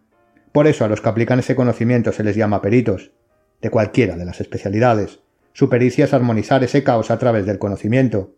Por 0.54 0.68
eso 0.68 0.86
a 0.86 0.88
los 0.88 1.02
que 1.02 1.10
aplican 1.10 1.40
ese 1.40 1.58
conocimiento 1.58 2.14
se 2.14 2.24
les 2.24 2.38
llama 2.38 2.62
peritos, 2.62 3.12
de 3.62 3.70
cualquiera 3.70 4.16
de 4.16 4.24
las 4.24 4.40
especialidades. 4.40 5.20
Su 5.52 5.68
pericia 5.68 6.06
es 6.06 6.14
armonizar 6.14 6.64
ese 6.64 6.82
caos 6.82 7.12
a 7.12 7.20
través 7.20 7.46
del 7.46 7.60
conocimiento. 7.60 8.36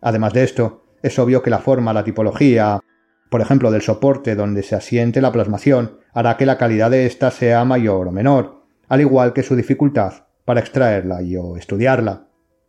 Además 0.00 0.32
de 0.32 0.44
esto, 0.44 0.86
es 1.02 1.18
obvio 1.18 1.42
que 1.42 1.50
la 1.50 1.58
forma, 1.58 1.92
la 1.92 2.04
tipología, 2.04 2.80
por 3.28 3.42
ejemplo, 3.42 3.70
del 3.70 3.82
soporte 3.82 4.34
donde 4.34 4.62
se 4.62 4.74
asiente 4.74 5.20
la 5.20 5.32
plasmación, 5.32 5.98
hará 6.14 6.38
que 6.38 6.46
la 6.46 6.56
calidad 6.56 6.90
de 6.90 7.04
ésta 7.04 7.30
sea 7.30 7.66
mayor 7.66 8.08
o 8.08 8.12
menor, 8.12 8.64
al 8.88 9.02
igual 9.02 9.34
que 9.34 9.42
su 9.42 9.54
dificultad 9.54 10.27
para 10.48 10.60
extraerla 10.60 11.20
y 11.20 11.36
o 11.36 11.58
estudiarla. 11.58 12.26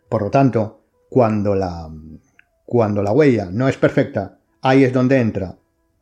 Por 0.10 0.24
lo 0.24 0.30
tanto, 0.30 0.84
cuando 1.08 1.56
la 1.56 1.90
cuando 2.66 3.02
la 3.02 3.14
huella 3.14 3.48
no 3.50 3.70
es 3.70 3.78
perfecta, 3.78 4.40
ahí 4.62 4.84
es 4.84 4.92
donde 4.92 5.22
entra 5.22 5.60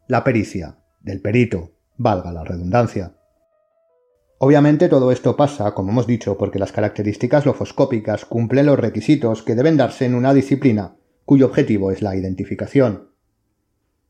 la 0.07 0.23
pericia 0.23 0.79
del 1.01 1.21
perito, 1.21 1.73
valga 1.95 2.31
la 2.31 2.43
redundancia. 2.43 3.13
Obviamente 4.39 4.89
todo 4.89 5.11
esto 5.11 5.35
pasa, 5.35 5.75
como 5.75 5.91
hemos 5.91 6.07
dicho, 6.07 6.35
porque 6.35 6.57
las 6.57 6.71
características 6.71 7.45
lofoscópicas 7.45 8.25
cumplen 8.25 8.65
los 8.65 8.79
requisitos 8.79 9.43
que 9.43 9.53
deben 9.53 9.77
darse 9.77 10.05
en 10.05 10.15
una 10.15 10.33
disciplina 10.33 10.95
cuyo 11.25 11.45
objetivo 11.45 11.91
es 11.91 12.01
la 12.01 12.15
identificación. 12.15 13.11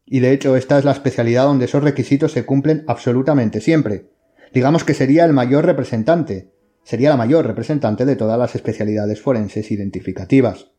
Y 0.05 0.21
de 0.21 0.31
hecho 0.31 0.55
esta 0.55 0.79
es 0.79 0.85
la 0.85 0.93
especialidad 0.93 1.43
donde 1.43 1.65
esos 1.65 1.83
requisitos 1.83 2.31
se 2.31 2.45
cumplen 2.45 2.85
absolutamente 2.87 3.59
siempre. 3.59 4.09
Digamos 4.53 4.85
que 4.85 4.93
sería 4.93 5.25
el 5.25 5.33
mayor 5.33 5.65
representante, 5.65 6.55
sería 6.87 7.09
la 7.09 7.17
mayor 7.17 7.45
representante 7.45 8.05
de 8.05 8.15
todas 8.15 8.39
las 8.39 8.55
especialidades 8.55 9.21
forenses 9.21 9.71
identificativas. 9.71 10.71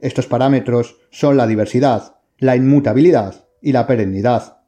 Estos 0.00 0.26
parámetros 0.26 0.96
son 1.10 1.36
la 1.36 1.46
diversidad, 1.46 2.16
la 2.38 2.56
inmutabilidad 2.56 3.46
y 3.60 3.72
la 3.72 3.86
perennidad. 3.86 4.62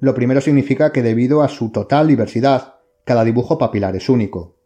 Lo 0.00 0.12
primero 0.12 0.42
significa 0.42 0.92
que 0.92 1.02
debido 1.02 1.42
a 1.42 1.48
su 1.48 1.72
total 1.72 2.08
diversidad, 2.08 2.74
cada 3.06 3.24
dibujo 3.24 3.56
papilar 3.56 3.96
es 3.96 4.10
único. 4.10 4.58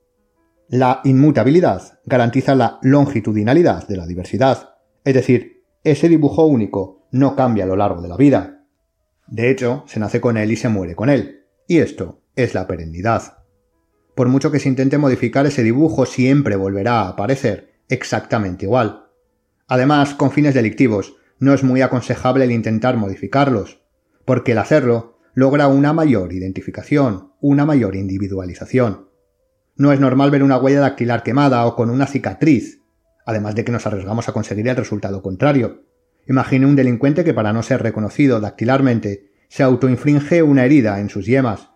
La 0.68 1.00
inmutabilidad 1.04 2.00
garantiza 2.04 2.56
la 2.56 2.80
longitudinalidad 2.82 3.86
de 3.86 3.98
la 3.98 4.06
diversidad, 4.08 4.70
es 5.04 5.14
decir, 5.14 5.62
ese 5.84 6.08
dibujo 6.08 6.44
único 6.44 7.06
no 7.12 7.36
cambia 7.36 7.62
a 7.62 7.68
lo 7.68 7.76
largo 7.76 8.02
de 8.02 8.08
la 8.08 8.16
vida. 8.16 8.64
De 9.28 9.48
hecho, 9.52 9.84
se 9.86 10.00
nace 10.00 10.20
con 10.20 10.38
él 10.38 10.50
y 10.50 10.56
se 10.56 10.68
muere 10.68 10.96
con 10.96 11.08
él. 11.08 11.44
Y 11.68 11.78
esto 11.78 12.22
es 12.34 12.52
la 12.52 12.66
perennidad. 12.66 13.45
Por 14.16 14.28
mucho 14.28 14.50
que 14.50 14.58
se 14.58 14.68
intente 14.68 14.98
modificar 14.98 15.46
ese 15.46 15.62
dibujo, 15.62 16.06
siempre 16.06 16.56
volverá 16.56 17.02
a 17.02 17.08
aparecer 17.10 17.74
exactamente 17.88 18.64
igual. 18.64 19.04
Además, 19.68 20.14
con 20.14 20.32
fines 20.32 20.54
delictivos, 20.54 21.14
no 21.38 21.54
es 21.54 21.62
muy 21.62 21.82
aconsejable 21.82 22.44
el 22.44 22.50
intentar 22.50 22.96
modificarlos, 22.96 23.82
porque 24.24 24.52
el 24.52 24.58
hacerlo 24.58 25.18
logra 25.34 25.68
una 25.68 25.92
mayor 25.92 26.32
identificación, 26.32 27.30
una 27.40 27.64
mayor 27.64 27.94
individualización. 27.94 29.08
No 29.76 29.92
es 29.92 30.00
normal 30.00 30.32
ver 30.32 30.42
una 30.42 30.58
huella 30.58 30.80
dactilar 30.80 31.22
quemada 31.22 31.64
o 31.64 31.76
con 31.76 31.90
una 31.90 32.08
cicatriz 32.08 32.82
además 33.26 33.56
de 33.56 33.64
que 33.64 33.72
nos 33.72 33.86
arriesgamos 33.86 34.28
a 34.28 34.32
conseguir 34.32 34.66
el 34.68 34.76
resultado 34.76 35.20
contrario. 35.20 35.82
Imagine 36.28 36.64
un 36.64 36.76
delincuente 36.76 37.24
que 37.24 37.34
para 37.34 37.52
no 37.52 37.62
ser 37.62 37.82
reconocido 37.82 38.40
dactilarmente 38.40 39.32
se 39.48 39.64
autoinfringe 39.64 40.42
una 40.42 40.64
herida 40.64 41.00
en 41.00 41.10
sus 41.10 41.26
yemas, 41.26 41.68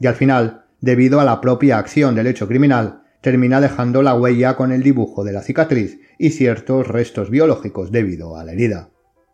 y 0.00 0.06
al 0.06 0.14
final, 0.14 0.66
debido 0.80 1.20
a 1.20 1.24
la 1.24 1.40
propia 1.40 1.78
acción 1.78 2.14
del 2.14 2.26
hecho 2.26 2.48
criminal, 2.48 3.02
termina 3.20 3.60
dejando 3.60 4.02
la 4.02 4.14
huella 4.14 4.56
con 4.56 4.72
el 4.72 4.82
dibujo 4.82 5.24
de 5.24 5.32
la 5.32 5.42
cicatriz 5.42 6.00
y 6.18 6.30
ciertos 6.30 6.86
restos 6.86 7.30
biológicos 7.30 7.90
debido 7.90 8.36
a 8.36 8.44
la 8.44 8.52
herida. 8.52 8.90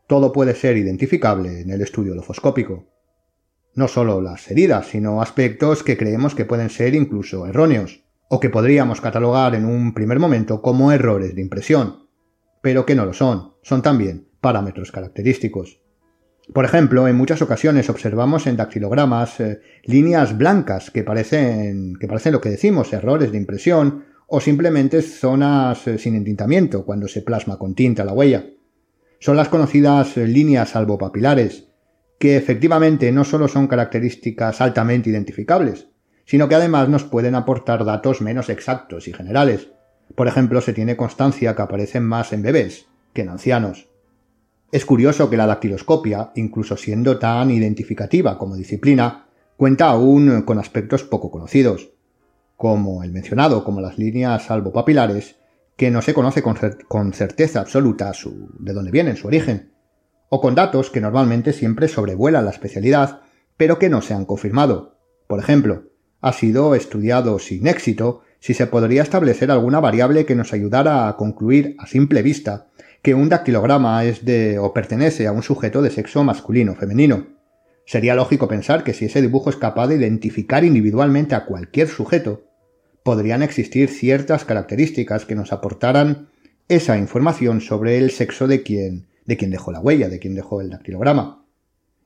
Todo 0.07 0.33
puede 0.33 0.55
ser 0.55 0.77
identificable 0.77 1.61
en 1.61 1.71
el 1.71 1.81
estudio 1.81 2.15
lofoscópico. 2.15 2.87
No 3.75 3.89
solo 3.89 4.21
las 4.21 4.51
heridas, 4.51 4.87
sino 4.87 5.21
aspectos 5.21 5.83
que 5.83 5.97
creemos 5.97 6.35
que 6.35 6.45
pueden 6.45 6.71
ser 6.71 6.95
incluso 6.95 7.47
erróneos 7.47 8.05
o 8.29 8.41
que 8.41 8.51
podríamos 8.51 9.01
catalogar 9.01 9.55
en 9.55 9.65
un 9.65 9.95
primer 9.95 10.19
momento 10.19 10.63
como 10.63 10.93
errores 10.93 11.35
de 11.35 11.43
impresión, 11.43 12.09
pero 12.63 12.87
que 12.87 12.95
no 12.95 13.05
lo 13.05 13.13
son, 13.13 13.55
son 13.63 13.83
también 13.83 14.29
parámetros 14.41 14.93
característicos. 14.93 15.81
Por 16.53 16.65
ejemplo, 16.65 17.09
en 17.09 17.17
muchas 17.17 17.41
ocasiones 17.41 17.89
observamos 17.89 18.47
en 18.47 18.57
dactilogramas 18.57 19.41
eh, 19.41 19.61
líneas 19.85 20.37
blancas 20.37 20.91
que 20.91 21.03
parecen, 21.03 21.95
que 21.99 22.07
parecen 22.07 22.33
lo 22.33 22.41
que 22.41 22.51
decimos, 22.51 22.93
errores 22.93 23.33
de 23.33 23.39
impresión, 23.39 24.05
o 24.27 24.41
simplemente 24.41 25.01
zonas 25.01 25.87
eh, 25.87 25.99
sin 25.99 26.15
entintamiento 26.15 26.85
cuando 26.85 27.09
se 27.09 27.23
plasma 27.23 27.59
con 27.59 27.75
tinta 27.75 28.05
la 28.05 28.13
huella. 28.13 28.45
Son 29.21 29.37
las 29.37 29.49
conocidas 29.49 30.17
eh, 30.19 30.27
líneas 30.27 30.77
albopapilares, 30.77 31.69
que 32.19 32.37
efectivamente 32.37 33.11
no 33.11 33.25
solo 33.25 33.49
son 33.49 33.67
características 33.67 34.61
altamente 34.61 35.09
identificables, 35.11 35.89
sino 36.27 36.49
que 36.49 36.55
además 36.55 36.89
nos 36.89 37.05
pueden 37.05 37.35
aportar 37.35 37.85
datos 37.85 38.21
menos 38.21 38.49
exactos 38.49 39.09
y 39.09 39.13
generales, 39.13 39.69
Por 40.15 40.29
ejemplo, 40.29 40.61
se 40.61 40.75
tiene 40.75 40.97
constancia 40.97 41.57
que 41.57 41.63
aparecen 41.63 42.05
más 42.05 42.33
en 42.35 42.43
bebés 42.43 42.87
que 43.15 43.23
en 43.23 43.31
ancianos. 43.31 43.89
Es 44.75 44.85
curioso 44.85 45.31
que 45.31 45.37
la 45.37 45.47
dactiloscopia, 45.47 46.33
incluso 46.35 46.77
siendo 46.77 47.17
tan 47.17 47.53
identificativa 47.53 48.37
como 48.37 48.57
disciplina, 48.57 49.29
cuenta 49.57 49.87
aún 49.87 50.43
con 50.43 50.59
aspectos 50.59 51.05
poco 51.05 51.31
conocidos, 51.31 51.93
como 52.57 53.05
el 53.05 53.13
mencionado, 53.13 53.63
como 53.63 53.81
las 53.81 53.99
líneas 53.99 54.51
albopapilares, 54.51 55.37
que 55.77 55.93
no 55.93 56.03
se 56.03 56.13
conoce 56.13 56.43
con, 56.43 57.13
certeza 57.13 57.61
absoluta 57.61 58.13
su, 58.15 58.49
de 58.59 58.73
dónde 58.73 58.91
vienen, 58.91 59.17
su 59.17 59.29
origen, 59.29 59.71
o 60.29 60.41
con 60.41 60.57
datos 60.57 60.91
que 60.91 61.01
normalmente 61.01 61.53
siempre 61.53 61.87
sobrevuelan 61.87 62.45
la 62.45 62.51
especialidad, 62.51 63.21
pero 63.57 63.79
que 63.79 63.89
no 63.89 64.03
se 64.03 64.15
han 64.15 64.25
confirmado. 64.25 64.99
Por 65.29 65.39
ejemplo, 65.39 65.85
ha 66.21 66.33
sido 66.33 66.75
estudiado 66.75 67.39
sin 67.39 67.69
éxito 67.69 68.23
si 68.41 68.55
se 68.55 68.67
podría 68.67 69.05
establecer 69.05 69.53
alguna 69.53 69.79
variable 69.79 70.27
que 70.27 70.35
nos 70.35 70.53
ayudara 70.53 71.07
a 71.07 71.17
concluir 71.17 71.77
a 71.79 71.87
simple 71.87 72.23
vista 72.23 72.71
que 73.05 73.15
un 73.15 73.29
dactilograma 73.29 74.03
es 74.07 74.25
de 74.25 74.59
o 74.59 74.73
pertenece 74.73 75.27
a 75.27 75.33
un 75.33 75.43
sujeto 75.43 75.83
de 75.83 75.91
sexo 75.91 76.25
masculino 76.25 76.73
o 76.73 76.75
femenino. 76.75 77.27
Sería 77.85 78.15
lógico 78.15 78.49
pensar 78.49 78.83
que 78.83 78.95
si 78.95 79.05
ese 79.05 79.21
dibujo 79.21 79.51
es 79.51 79.57
capaz 79.57 79.89
de 79.89 79.97
identificar 79.97 80.65
individualmente 80.65 81.35
a 81.35 81.45
cualquier 81.45 81.89
sujeto, 81.89 82.45
podrían 83.03 83.43
existir 83.43 83.91
ciertas 83.91 84.47
características 84.47 85.27
que 85.27 85.35
nos 85.35 85.53
aportaran 85.53 86.31
esa 86.69 86.97
información 86.97 87.61
sobre 87.61 87.99
el 87.99 88.11
sexo 88.11 88.49
de 88.49 88.63
quien, 88.63 89.07
de 89.27 89.37
quien 89.37 89.51
dejó 89.51 89.71
la 89.71 89.81
huella, 89.81 90.09
de 90.09 90.19
quien 90.19 90.35
dejó 90.35 90.63
el 90.63 90.71
dactilograma. 90.71 91.45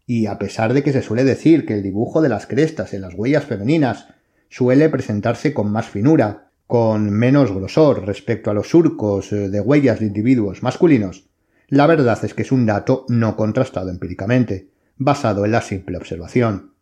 Y 0.05 0.27
a 0.27 0.37
pesar 0.37 0.75
de 0.75 0.83
que 0.83 0.93
se 0.93 1.03
suele 1.03 1.23
decir 1.23 1.65
que 1.65 1.75
el 1.75 1.85
dibujo 1.85 2.23
de 2.23 2.29
las 2.29 2.49
crestas 2.49 2.93
en 2.93 3.03
las 3.03 3.15
huellas 3.15 3.45
femeninas 3.45 4.09
suele 4.49 4.89
presentarse 4.89 5.55
con 5.55 5.71
más 5.71 5.87
finura, 5.87 6.48
con 6.69 7.09
menos 7.11 7.51
grosor 7.51 8.05
respecto 8.05 8.51
a 8.51 8.55
los 8.55 8.69
surcos 8.69 9.33
eh, 9.33 9.49
de 9.49 9.59
huellas 9.59 10.01
de 10.01 10.07
individuos 10.07 10.63
masculinos, 10.63 11.31
la 11.69 11.87
verdad 11.87 12.23
es 12.23 12.35
que 12.35 12.43
es 12.43 12.53
un 12.53 12.67
dato 12.67 13.07
no 13.09 13.37
contrastado 13.37 13.89
empíricamente, 13.89 14.69
basado 14.97 15.47
en 15.47 15.53
la 15.53 15.63
simple 15.63 15.97
observación. 15.97 16.75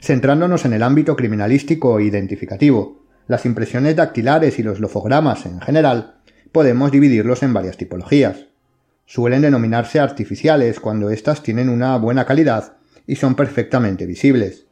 Centrándonos 0.00 0.64
en 0.64 0.72
el 0.72 0.82
ámbito 0.82 1.16
criminalístico 1.16 1.98
e 1.98 2.04
identificativo, 2.04 3.04
las 3.26 3.44
impresiones 3.44 3.94
dactilares 3.94 4.58
y 4.58 4.62
los 4.62 4.80
lofogramas 4.80 5.44
en 5.44 5.60
general 5.60 6.22
podemos 6.50 6.90
dividirlos 6.90 7.42
en 7.42 7.52
varias 7.52 7.76
tipologías 7.76 8.47
suelen 9.08 9.40
denominarse 9.40 10.00
artificiales 10.00 10.80
cuando 10.80 11.08
éstas 11.08 11.42
tienen 11.42 11.70
una 11.70 11.96
buena 11.96 12.26
calidad 12.26 12.76
y 13.06 13.16
son 13.16 13.34
perfectamente 13.34 14.04
visibles. 14.04 14.66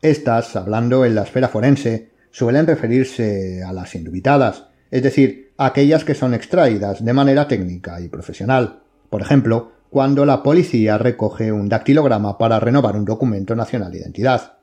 Estas, 0.00 0.56
hablando 0.56 1.04
en 1.04 1.14
la 1.14 1.24
esfera 1.24 1.48
forense, 1.48 2.08
suelen 2.30 2.66
referirse 2.66 3.62
a 3.62 3.74
las 3.74 3.94
indubitadas, 3.94 4.64
es 4.90 5.02
decir, 5.02 5.52
aquellas 5.58 6.04
que 6.04 6.14
son 6.14 6.32
extraídas 6.32 7.04
de 7.04 7.12
manera 7.12 7.46
técnica 7.46 8.00
y 8.00 8.08
profesional. 8.08 8.80
Por 9.10 9.20
ejemplo, 9.20 9.72
cuando 9.90 10.24
la 10.24 10.42
policía 10.42 10.96
recoge 10.96 11.52
un 11.52 11.68
dactilograma 11.68 12.38
para 12.38 12.58
renovar 12.60 12.96
un 12.96 13.04
documento 13.04 13.54
nacional 13.54 13.92
de 13.92 13.98
identidad. 13.98 14.54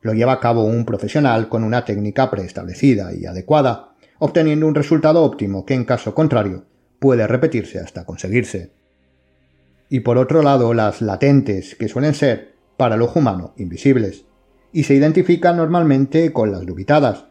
Lo 0.00 0.14
lleva 0.14 0.32
a 0.32 0.40
cabo 0.40 0.64
un 0.64 0.84
profesional 0.84 1.48
con 1.48 1.62
una 1.62 1.84
técnica 1.84 2.28
preestablecida 2.28 3.14
y 3.14 3.24
adecuada, 3.24 3.90
obteniendo 4.18 4.66
un 4.66 4.74
resultado 4.74 5.22
óptimo 5.22 5.64
que 5.64 5.74
en 5.74 5.84
caso 5.84 6.12
contrario 6.12 6.71
puede 7.02 7.26
repetirse 7.26 7.80
hasta 7.80 8.04
conseguirse. 8.04 8.70
Y 9.90 10.00
por 10.00 10.18
otro 10.18 10.40
lado, 10.40 10.72
las 10.72 11.02
latentes, 11.02 11.74
que 11.74 11.88
suelen 11.88 12.14
ser, 12.14 12.54
para 12.76 12.94
el 12.94 13.02
ojo 13.02 13.18
humano, 13.18 13.54
invisibles, 13.56 14.24
y 14.72 14.84
se 14.84 14.94
identifican 14.94 15.56
normalmente 15.56 16.32
con 16.32 16.52
las 16.52 16.64
dubitadas, 16.64 17.24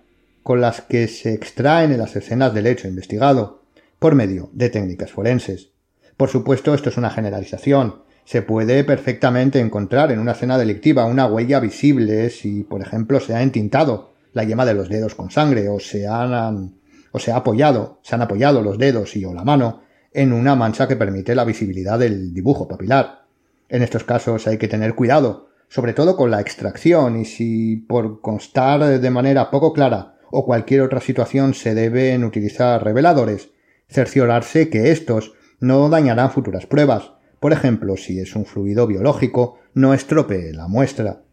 con 0.43 0.59
las 0.59 0.81
que 0.81 1.07
se 1.07 1.33
extraen 1.33 1.93
en 1.93 1.99
las 1.99 2.17
escenas 2.17 2.53
del 2.53 2.67
hecho 2.67 2.89
investigado, 2.89 3.63
por 3.97 4.13
medio 4.13 4.49
de 4.51 4.69
técnicas 4.69 5.11
forenses. 5.11 5.71
Por 6.17 6.27
supuesto, 6.27 6.73
esto 6.73 6.89
es 6.89 6.97
una 6.97 7.09
generalización. 7.09 8.03
Se 8.25 8.41
puede 8.41 8.83
perfectamente 8.83 9.61
encontrar 9.61 10.11
en 10.11 10.19
una 10.19 10.33
escena 10.33 10.57
delictiva 10.57 11.05
una 11.05 11.27
huella 11.27 11.61
visible 11.61 12.29
si, 12.29 12.63
por 12.63 12.81
ejemplo, 12.81 13.21
se 13.21 13.35
ha 13.35 13.41
entintado 13.41 14.11
la 14.33 14.43
yema 14.43 14.65
de 14.65 14.73
los 14.73 14.89
dedos 14.89 15.15
con 15.15 15.31
sangre 15.31 15.69
o 15.69 15.79
se 15.79 16.07
han 16.07 16.80
o 17.11 17.19
se 17.19 17.31
ha 17.31 17.37
apoyado, 17.37 17.99
se 18.03 18.15
han 18.15 18.21
apoyado 18.21 18.61
los 18.61 18.77
dedos 18.77 19.15
y 19.15 19.25
o 19.25 19.33
la 19.33 19.43
mano 19.43 19.81
en 20.13 20.33
una 20.33 20.55
mancha 20.55 20.87
que 20.87 20.95
permite 20.95 21.35
la 21.35 21.45
visibilidad 21.45 21.99
del 21.99 22.33
dibujo 22.33 22.67
papilar. 22.67 23.25
En 23.69 23.83
estos 23.83 24.03
casos 24.03 24.47
hay 24.47 24.57
que 24.57 24.67
tener 24.67 24.95
cuidado, 24.95 25.49
sobre 25.69 25.93
todo 25.93 26.17
con 26.17 26.31
la 26.31 26.41
extracción 26.41 27.19
y 27.19 27.25
si 27.25 27.77
por 27.77 28.19
constar 28.21 28.99
de 28.99 29.09
manera 29.09 29.49
poco 29.49 29.71
clara 29.71 30.17
o 30.29 30.45
cualquier 30.45 30.81
otra 30.81 30.99
situación 30.99 31.53
se 31.53 31.73
deben 31.75 32.23
utilizar 32.23 32.83
reveladores, 32.83 33.51
cerciorarse 33.87 34.69
que 34.69 34.91
estos 34.91 35.33
no 35.59 35.89
dañarán 35.89 36.31
futuras 36.31 36.65
pruebas, 36.65 37.13
por 37.39 37.53
ejemplo, 37.53 37.97
si 37.97 38.19
es 38.19 38.35
un 38.35 38.45
fluido 38.45 38.85
biológico, 38.87 39.57
no 39.73 39.93
estropee 39.93 40.53
la 40.53 40.67
muestra. 40.67 41.23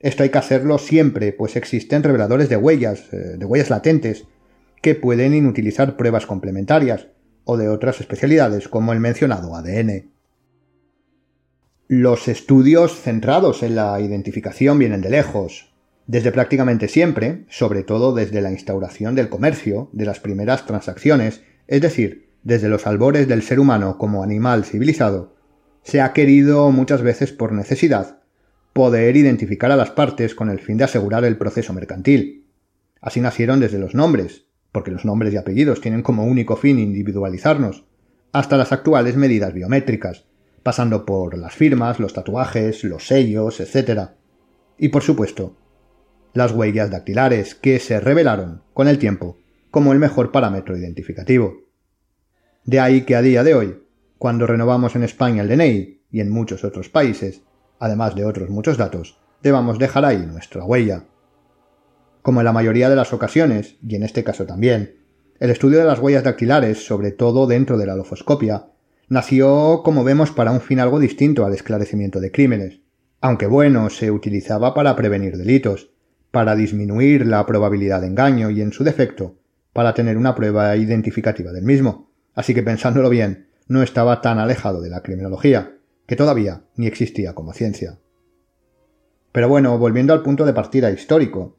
Esto 0.00 0.22
hay 0.22 0.28
que 0.28 0.38
hacerlo 0.38 0.78
siempre, 0.78 1.32
pues 1.32 1.56
existen 1.56 2.02
reveladores 2.02 2.48
de 2.48 2.56
huellas, 2.56 3.12
eh, 3.12 3.36
de 3.38 3.44
huellas 3.44 3.70
latentes, 3.70 4.26
pueden 4.94 5.34
inutilizar 5.34 5.96
pruebas 5.96 6.26
complementarias 6.26 7.08
o 7.44 7.56
de 7.56 7.68
otras 7.68 8.00
especialidades 8.00 8.68
como 8.68 8.92
el 8.92 9.00
mencionado 9.00 9.54
ADN. 9.54 10.10
Los 11.88 12.28
estudios 12.28 13.00
centrados 13.00 13.62
en 13.62 13.76
la 13.76 14.00
identificación 14.00 14.78
vienen 14.78 15.00
de 15.00 15.10
lejos, 15.10 15.72
desde 16.06 16.32
prácticamente 16.32 16.88
siempre, 16.88 17.44
sobre 17.48 17.82
todo 17.82 18.14
desde 18.14 18.40
la 18.40 18.50
instauración 18.50 19.14
del 19.14 19.28
comercio, 19.28 19.88
de 19.92 20.04
las 20.04 20.20
primeras 20.20 20.66
transacciones, 20.66 21.42
es 21.66 21.80
decir, 21.80 22.28
desde 22.42 22.68
los 22.68 22.86
albores 22.86 23.28
del 23.28 23.42
ser 23.42 23.58
humano 23.58 23.98
como 23.98 24.22
animal 24.22 24.64
civilizado, 24.64 25.34
se 25.82 26.00
ha 26.00 26.12
querido 26.12 26.70
muchas 26.70 27.02
veces 27.02 27.32
por 27.32 27.52
necesidad 27.52 28.20
poder 28.72 29.16
identificar 29.16 29.72
a 29.72 29.76
las 29.76 29.90
partes 29.90 30.34
con 30.34 30.50
el 30.50 30.60
fin 30.60 30.76
de 30.76 30.84
asegurar 30.84 31.24
el 31.24 31.38
proceso 31.38 31.72
mercantil. 31.72 32.46
Así 33.00 33.20
nacieron 33.20 33.58
desde 33.58 33.78
los 33.78 33.94
nombres, 33.94 34.45
porque 34.76 34.90
los 34.90 35.06
nombres 35.06 35.32
y 35.32 35.38
apellidos 35.38 35.80
tienen 35.80 36.02
como 36.02 36.26
único 36.26 36.54
fin 36.54 36.78
individualizarnos, 36.78 37.86
hasta 38.30 38.58
las 38.58 38.72
actuales 38.72 39.16
medidas 39.16 39.54
biométricas, 39.54 40.26
pasando 40.62 41.06
por 41.06 41.38
las 41.38 41.54
firmas, 41.54 41.98
los 41.98 42.12
tatuajes, 42.12 42.84
los 42.84 43.06
sellos, 43.06 43.58
etc. 43.58 44.10
Y 44.76 44.90
por 44.90 45.02
supuesto, 45.02 45.56
las 46.34 46.52
huellas 46.52 46.90
dactilares, 46.90 47.54
que 47.54 47.78
se 47.78 48.00
revelaron, 48.00 48.64
con 48.74 48.86
el 48.86 48.98
tiempo, 48.98 49.38
como 49.70 49.94
el 49.94 49.98
mejor 49.98 50.30
parámetro 50.30 50.76
identificativo. 50.76 51.54
De 52.66 52.78
ahí 52.78 53.06
que 53.06 53.16
a 53.16 53.22
día 53.22 53.42
de 53.44 53.54
hoy, 53.54 53.82
cuando 54.18 54.46
renovamos 54.46 54.94
en 54.94 55.04
España 55.04 55.40
el 55.40 55.48
DNI 55.48 56.02
y 56.10 56.20
en 56.20 56.30
muchos 56.30 56.64
otros 56.64 56.90
países, 56.90 57.40
además 57.78 58.14
de 58.14 58.26
otros 58.26 58.50
muchos 58.50 58.76
datos, 58.76 59.18
debamos 59.42 59.78
dejar 59.78 60.04
ahí 60.04 60.18
nuestra 60.18 60.64
huella. 60.64 61.04
Como 62.26 62.40
en 62.40 62.46
la 62.46 62.52
mayoría 62.52 62.90
de 62.90 62.96
las 62.96 63.12
ocasiones, 63.12 63.76
y 63.86 63.94
en 63.94 64.02
este 64.02 64.24
caso 64.24 64.46
también, 64.46 64.96
el 65.38 65.48
estudio 65.48 65.78
de 65.78 65.84
las 65.84 66.00
huellas 66.00 66.24
dactilares, 66.24 66.84
sobre 66.84 67.12
todo 67.12 67.46
dentro 67.46 67.78
de 67.78 67.86
la 67.86 67.94
lofoscopia, 67.94 68.66
nació, 69.08 69.82
como 69.84 70.02
vemos, 70.02 70.32
para 70.32 70.50
un 70.50 70.60
fin 70.60 70.80
algo 70.80 70.98
distinto 70.98 71.46
al 71.46 71.54
esclarecimiento 71.54 72.18
de 72.18 72.32
crímenes. 72.32 72.80
Aunque 73.20 73.46
bueno, 73.46 73.90
se 73.90 74.10
utilizaba 74.10 74.74
para 74.74 74.96
prevenir 74.96 75.36
delitos, 75.36 75.92
para 76.32 76.56
disminuir 76.56 77.24
la 77.24 77.46
probabilidad 77.46 78.00
de 78.00 78.08
engaño 78.08 78.50
y, 78.50 78.60
en 78.60 78.72
su 78.72 78.82
defecto, 78.82 79.38
para 79.72 79.94
tener 79.94 80.16
una 80.16 80.34
prueba 80.34 80.74
identificativa 80.74 81.52
del 81.52 81.62
mismo. 81.62 82.10
Así 82.34 82.54
que 82.54 82.64
pensándolo 82.64 83.08
bien, 83.08 83.50
no 83.68 83.84
estaba 83.84 84.20
tan 84.20 84.40
alejado 84.40 84.80
de 84.80 84.90
la 84.90 85.04
criminología, 85.04 85.76
que 86.08 86.16
todavía 86.16 86.64
ni 86.74 86.88
existía 86.88 87.36
como 87.36 87.52
ciencia. 87.52 88.00
Pero 89.30 89.48
bueno, 89.48 89.78
volviendo 89.78 90.12
al 90.12 90.24
punto 90.24 90.44
de 90.44 90.54
partida 90.54 90.90
histórico, 90.90 91.56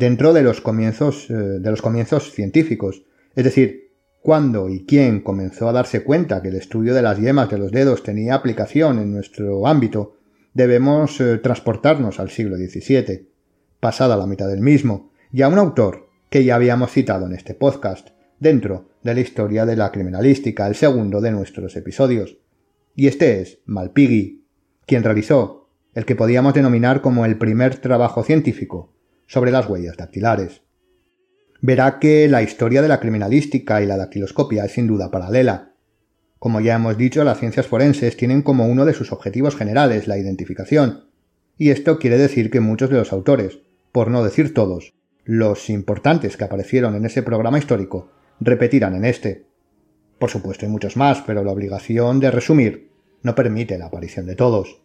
dentro 0.00 0.32
de 0.32 0.42
los 0.42 0.62
comienzos, 0.62 1.28
eh, 1.28 1.34
de 1.34 1.70
los 1.70 1.82
comienzos 1.82 2.32
científicos. 2.32 3.04
Es 3.36 3.44
decir, 3.44 3.92
cuándo 4.22 4.70
y 4.70 4.86
quién 4.86 5.20
comenzó 5.20 5.68
a 5.68 5.72
darse 5.72 6.04
cuenta 6.04 6.40
que 6.40 6.48
el 6.48 6.56
estudio 6.56 6.94
de 6.94 7.02
las 7.02 7.18
yemas 7.18 7.50
de 7.50 7.58
los 7.58 7.70
dedos 7.70 8.02
tenía 8.02 8.34
aplicación 8.34 8.98
en 8.98 9.12
nuestro 9.12 9.66
ámbito, 9.66 10.16
debemos 10.54 11.20
eh, 11.20 11.36
transportarnos 11.36 12.18
al 12.18 12.30
siglo 12.30 12.56
XVII, 12.56 13.28
pasada 13.78 14.16
la 14.16 14.26
mitad 14.26 14.48
del 14.48 14.62
mismo, 14.62 15.12
y 15.32 15.42
a 15.42 15.48
un 15.48 15.58
autor 15.58 16.08
que 16.30 16.44
ya 16.44 16.54
habíamos 16.54 16.92
citado 16.92 17.26
en 17.26 17.34
este 17.34 17.52
podcast, 17.52 18.08
dentro 18.38 18.88
de 19.02 19.14
la 19.14 19.20
historia 19.20 19.66
de 19.66 19.76
la 19.76 19.92
criminalística, 19.92 20.66
el 20.66 20.76
segundo 20.76 21.20
de 21.20 21.32
nuestros 21.32 21.76
episodios. 21.76 22.38
Y 22.96 23.06
este 23.06 23.42
es 23.42 23.58
Malpighi, 23.66 24.46
quien 24.86 25.04
realizó 25.04 25.68
el 25.92 26.06
que 26.06 26.16
podíamos 26.16 26.54
denominar 26.54 27.02
como 27.02 27.26
el 27.26 27.36
primer 27.36 27.76
trabajo 27.76 28.22
científico 28.22 28.94
sobre 29.30 29.52
las 29.52 29.68
huellas 29.68 29.96
dactilares. 29.96 30.62
Verá 31.60 32.00
que 32.00 32.26
la 32.26 32.42
historia 32.42 32.82
de 32.82 32.88
la 32.88 32.98
criminalística 32.98 33.80
y 33.80 33.86
la 33.86 33.96
dactiloscopia 33.96 34.64
es 34.64 34.72
sin 34.72 34.88
duda 34.88 35.12
paralela. 35.12 35.74
Como 36.40 36.60
ya 36.60 36.74
hemos 36.74 36.98
dicho, 36.98 37.22
las 37.22 37.38
ciencias 37.38 37.68
forenses 37.68 38.16
tienen 38.16 38.42
como 38.42 38.66
uno 38.66 38.84
de 38.84 38.92
sus 38.92 39.12
objetivos 39.12 39.54
generales 39.54 40.08
la 40.08 40.18
identificación, 40.18 41.04
y 41.56 41.70
esto 41.70 42.00
quiere 42.00 42.18
decir 42.18 42.50
que 42.50 42.58
muchos 42.58 42.90
de 42.90 42.96
los 42.96 43.12
autores, 43.12 43.60
por 43.92 44.10
no 44.10 44.24
decir 44.24 44.52
todos, 44.52 44.94
los 45.24 45.70
importantes 45.70 46.36
que 46.36 46.44
aparecieron 46.44 46.96
en 46.96 47.04
ese 47.04 47.22
programa 47.22 47.58
histórico, 47.60 48.10
repetirán 48.40 48.96
en 48.96 49.04
este. 49.04 49.46
Por 50.18 50.30
supuesto 50.30 50.66
hay 50.66 50.72
muchos 50.72 50.96
más, 50.96 51.22
pero 51.24 51.44
la 51.44 51.52
obligación 51.52 52.18
de 52.18 52.32
resumir 52.32 52.90
no 53.22 53.36
permite 53.36 53.78
la 53.78 53.86
aparición 53.86 54.26
de 54.26 54.34
todos. 54.34 54.82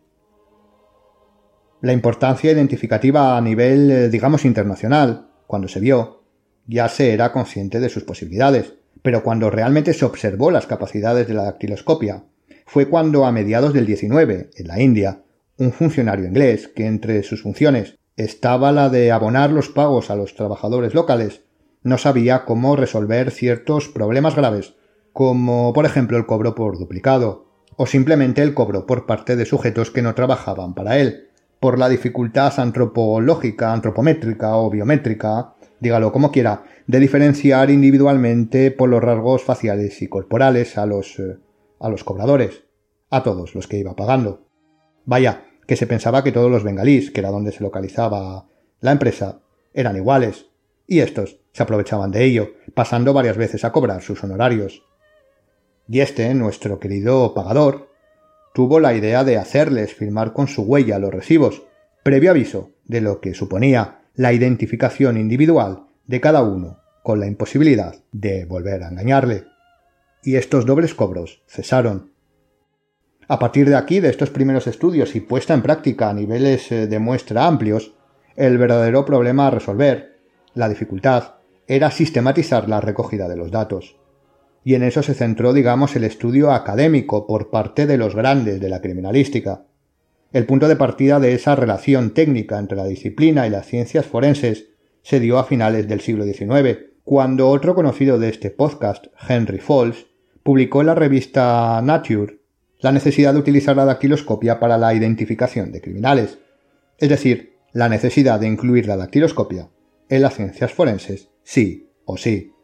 La 1.82 1.94
importancia 1.94 2.52
identificativa 2.52 3.38
a 3.38 3.42
nivel, 3.42 3.92
eh, 3.92 4.10
digamos, 4.10 4.46
internacional, 4.46 5.28
cuando 5.46 5.68
se 5.68 5.80
vio, 5.80 6.24
ya 6.68 6.90
se 6.90 7.14
era 7.14 7.32
consciente 7.32 7.80
de 7.80 7.90
sus 7.90 8.04
posibilidades, 8.04 8.74
pero 9.02 9.24
cuando 9.24 9.50
realmente 9.50 9.94
se 9.94 10.06
observó 10.06 10.52
las 10.52 10.68
capacidades 10.68 11.28
de 11.28 11.34
la 11.34 11.44
dactiloscopia, 11.44 12.24
fue 12.66 12.90
cuando 12.90 13.26
a 13.26 13.32
mediados 13.32 13.74
del 13.74 13.86
19, 13.86 14.50
en 14.56 14.68
la 14.68 14.82
India, 14.82 15.24
un 15.58 15.72
funcionario 15.72 16.26
inglés, 16.26 16.68
que 16.68 16.86
entre 16.86 17.22
sus 17.24 17.44
funciones 17.44 17.98
estaba 18.18 18.72
la 18.72 18.90
de 18.90 19.12
abonar 19.12 19.52
los 19.52 19.70
pagos 19.70 20.10
a 20.10 20.16
los 20.16 20.36
trabajadores 20.36 20.94
locales, 20.94 21.42
no 21.84 21.98
sabía 21.98 22.46
cómo 22.46 22.76
resolver 22.76 23.30
ciertos 23.30 23.90
problemas 23.90 24.36
graves, 24.36 24.76
como 25.14 25.72
por 25.74 25.86
ejemplo 25.86 26.18
el 26.18 26.26
cobro 26.26 26.56
por 26.56 26.80
duplicado, 26.80 27.46
o 27.78 27.86
simplemente 27.86 28.42
el 28.42 28.54
cobro 28.54 28.86
por 28.86 29.06
parte 29.06 29.36
de 29.36 29.46
sujetos 29.46 29.92
que 29.92 30.02
no 30.02 30.16
trabajaban 30.16 30.74
para 30.74 30.98
él, 30.98 31.25
por 31.66 31.80
la 31.80 31.90
dificultad 31.90 32.60
antropológica, 32.60 33.74
antropométrica 33.74 34.56
o 34.56 34.70
biométrica, 34.70 35.56
dígalo 35.80 36.12
como 36.12 36.32
quiera, 36.32 36.64
de 36.86 37.00
diferenciar 37.00 37.72
individualmente 37.72 38.70
por 38.70 38.88
los 38.88 39.02
rasgos 39.02 39.42
faciales 39.42 40.00
y 40.04 40.08
corporales 40.08 40.78
a 40.78 40.86
los, 40.86 41.18
eh, 41.18 41.40
a 41.80 41.90
los 41.90 42.04
cobradores, 42.04 42.66
a 43.10 43.24
todos 43.24 43.56
los 43.56 43.66
que 43.66 43.80
iba 43.80 43.96
pagando. 43.96 44.46
Vaya, 45.06 45.46
que 45.66 45.76
se 45.76 45.88
pensaba 45.88 46.24
que 46.24 46.32
todos 46.32 46.52
los 46.52 46.64
bengalíes, 46.64 47.10
que 47.10 47.22
era 47.22 47.32
donde 47.32 47.52
se 47.52 47.64
localizaba 47.64 48.46
la 48.80 48.92
empresa, 48.92 49.40
eran 49.74 49.96
iguales, 49.96 50.46
y 50.86 51.00
estos 51.00 51.40
se 51.52 51.64
aprovechaban 51.64 52.12
de 52.12 52.26
ello, 52.26 52.50
pasando 52.76 53.12
varias 53.12 53.38
veces 53.38 53.66
a 53.66 53.72
cobrar 53.72 54.04
sus 54.04 54.24
honorarios. 54.24 54.84
Y 55.88 56.02
este, 56.02 56.32
nuestro 56.36 56.80
querido 56.80 57.34
pagador, 57.34 57.90
tuvo 58.56 58.80
la 58.80 58.94
idea 58.94 59.26
de 59.26 59.36
hacerles 59.36 59.94
firmar 59.94 60.32
con 60.32 60.48
su 60.48 60.62
huella 60.64 60.98
los 60.98 61.14
recibos, 61.14 61.64
previo 62.04 62.32
aviso 62.32 62.72
de 62.86 63.02
lo 63.02 63.20
que 63.20 63.34
suponía 63.34 64.06
la 64.16 64.32
identificación 64.32 65.18
individual 65.18 65.88
de 66.08 66.22
cada 66.22 66.42
uno, 66.42 66.80
con 67.04 67.20
la 67.20 67.28
imposibilidad 67.28 67.96
de 68.14 68.46
volver 68.46 68.84
a 68.84 68.88
engañarle. 68.88 69.44
Y 70.24 70.38
estos 70.38 70.66
dobles 70.66 70.94
cobros 70.94 71.44
cesaron. 71.48 72.14
A 73.28 73.40
partir 73.40 73.68
de 73.68 73.76
aquí, 73.76 74.00
de 74.00 74.10
estos 74.10 74.30
primeros 74.30 74.68
estudios 74.68 75.18
y 75.18 75.20
puesta 75.20 75.54
en 75.54 75.62
práctica 75.62 76.10
a 76.10 76.14
niveles 76.14 76.72
eh, 76.72 76.88
de 76.88 77.00
muestra 77.00 77.48
amplios, 77.48 77.94
el 78.38 78.58
verdadero 78.58 79.04
problema 79.04 79.48
a 79.48 79.52
resolver, 79.52 80.22
la 80.54 80.70
dificultad, 80.70 81.36
era 81.68 81.92
sistematizar 81.92 82.70
la 82.70 82.80
recogida 82.80 83.28
de 83.28 83.36
los 83.36 83.52
datos 83.52 83.98
y 84.66 84.74
en 84.74 84.82
eso 84.82 85.04
se 85.04 85.14
centró, 85.14 85.54
digamos, 85.54 85.96
el 85.96 86.04
estudio 86.04 86.52
académico 86.52 87.28
por 87.28 87.52
parte 87.52 87.86
de 87.86 87.98
los 87.98 88.16
grandes 88.16 88.60
de 88.60 88.68
la 88.68 88.82
criminalística. 88.82 89.68
El 90.34 90.48
punto 90.48 90.68
de 90.68 90.76
partida 90.76 91.20
de 91.20 91.36
esa 91.36 91.56
relación 91.56 92.16
técnica 92.16 92.58
entre 92.58 92.76
la 92.76 92.88
disciplina 92.88 93.46
y 93.46 93.52
las 93.52 93.68
ciencias 93.68 94.08
forenses 94.08 94.70
se 95.04 95.20
dio 95.20 95.38
a 95.38 95.44
finales 95.44 95.88
del 95.88 96.02
siglo 96.02 96.26
XIX, 96.26 96.80
cuando 97.04 97.50
otro 97.50 97.76
conocido 97.76 98.18
de 98.18 98.30
este 98.30 98.50
podcast, 98.50 99.06
Henry 99.30 99.60
Falls, 99.60 100.08
publicó 100.42 100.82
en 100.82 100.88
la 100.88 100.96
revista 100.96 101.80
Nature 101.84 102.40
la 102.80 102.92
necesidad 102.92 103.34
de 103.34 103.40
utilizar 103.42 103.76
la 103.76 103.86
dactiloscopia 103.86 104.60
para 104.60 104.80
la 104.80 104.96
identificación 104.96 105.72
de 105.72 105.82
criminales, 105.82 106.40
es 106.98 107.10
decir, 107.10 107.60
la 107.72 107.88
necesidad 107.88 108.40
de 108.40 108.48
incluir 108.48 108.88
la 108.88 108.98
dactiloscopia 108.98 109.70
en 110.10 110.24
las 110.24 110.34
ciencias 110.34 110.74
forenses, 110.74 111.30
sí 111.44 111.92
o 112.06 112.18
sí. 112.18 112.55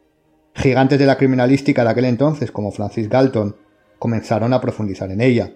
Gigantes 0.54 0.98
de 0.98 1.06
la 1.06 1.16
criminalística 1.16 1.82
de 1.82 1.90
aquel 1.90 2.04
entonces, 2.04 2.52
como 2.52 2.72
Francis 2.72 3.08
Galton, 3.08 3.56
comenzaron 3.98 4.52
a 4.52 4.60
profundizar 4.60 5.10
en 5.10 5.20
ella. 5.20 5.54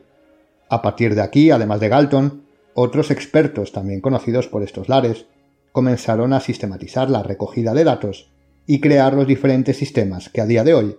A 0.68 0.82
partir 0.82 1.14
de 1.14 1.20
aquí, 1.20 1.50
además 1.50 1.80
de 1.80 1.88
Galton, 1.88 2.46
otros 2.74 3.10
expertos 3.10 3.72
también 3.72 4.00
conocidos 4.00 4.48
por 4.48 4.62
estos 4.62 4.88
lares 4.88 5.26
comenzaron 5.72 6.32
a 6.32 6.40
sistematizar 6.40 7.10
la 7.10 7.22
recogida 7.22 7.74
de 7.74 7.84
datos 7.84 8.32
y 8.66 8.80
crear 8.80 9.14
los 9.14 9.26
diferentes 9.26 9.76
sistemas 9.76 10.28
que 10.30 10.40
a 10.40 10.46
día 10.46 10.64
de 10.64 10.74
hoy 10.74 10.96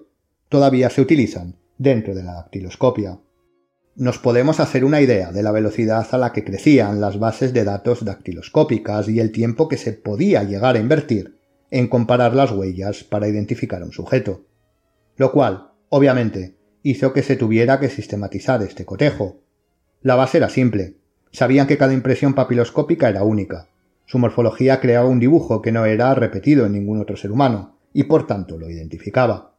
todavía 0.50 0.90
se 0.90 1.02
utilizan 1.02 1.56
dentro 1.78 2.16
de 2.16 2.24
la 2.24 2.34
dactiloscopia. 2.34 3.20
Nos 3.96 4.20
podemos 4.20 4.60
hacer 4.60 4.86
una 4.86 5.02
idea 5.02 5.32
de 5.32 5.42
la 5.42 5.52
velocidad 5.52 6.08
a 6.12 6.18
la 6.18 6.32
que 6.32 6.44
crecían 6.44 7.02
las 7.02 7.18
bases 7.18 7.54
de 7.54 7.64
datos 7.64 8.06
dactiloscópicas 8.06 9.10
y 9.10 9.20
el 9.20 9.32
tiempo 9.32 9.68
que 9.68 9.78
se 9.78 9.94
podía 9.94 10.44
llegar 10.44 10.76
a 10.76 10.80
invertir 10.80 11.37
en 11.72 11.88
comparar 11.88 12.34
las 12.36 12.52
huellas 12.52 13.04
para 13.04 13.28
identificar 13.28 13.82
a 13.82 13.86
un 13.86 13.92
sujeto, 13.92 14.46
lo 15.18 15.32
cual, 15.32 15.72
obviamente, 15.90 16.56
hizo 16.84 17.12
que 17.14 17.24
se 17.24 17.36
tuviera 17.36 17.80
que 17.80 17.90
sistematizar 17.90 18.62
este 18.64 18.86
cotejo. 18.86 19.42
La 20.02 20.16
base 20.16 20.38
era 20.38 20.50
simple. 20.50 20.96
Sabían 21.32 21.68
que 21.68 21.78
cada 21.78 21.94
impresión 21.94 22.34
papiloscópica 22.34 23.10
era 23.10 23.24
única. 23.24 23.68
Su 24.06 24.20
morfología 24.20 24.80
creaba 24.80 25.10
un 25.10 25.20
dibujo 25.20 25.62
que 25.62 25.72
no 25.72 25.86
era 25.86 26.14
repetido 26.16 26.66
en 26.66 26.74
ningún 26.74 27.02
otro 27.02 27.18
ser 27.18 27.32
humano, 27.32 27.78
y 27.94 28.04
por 28.04 28.26
tanto 28.26 28.58
lo 28.58 28.70
identificaba. 28.70 29.56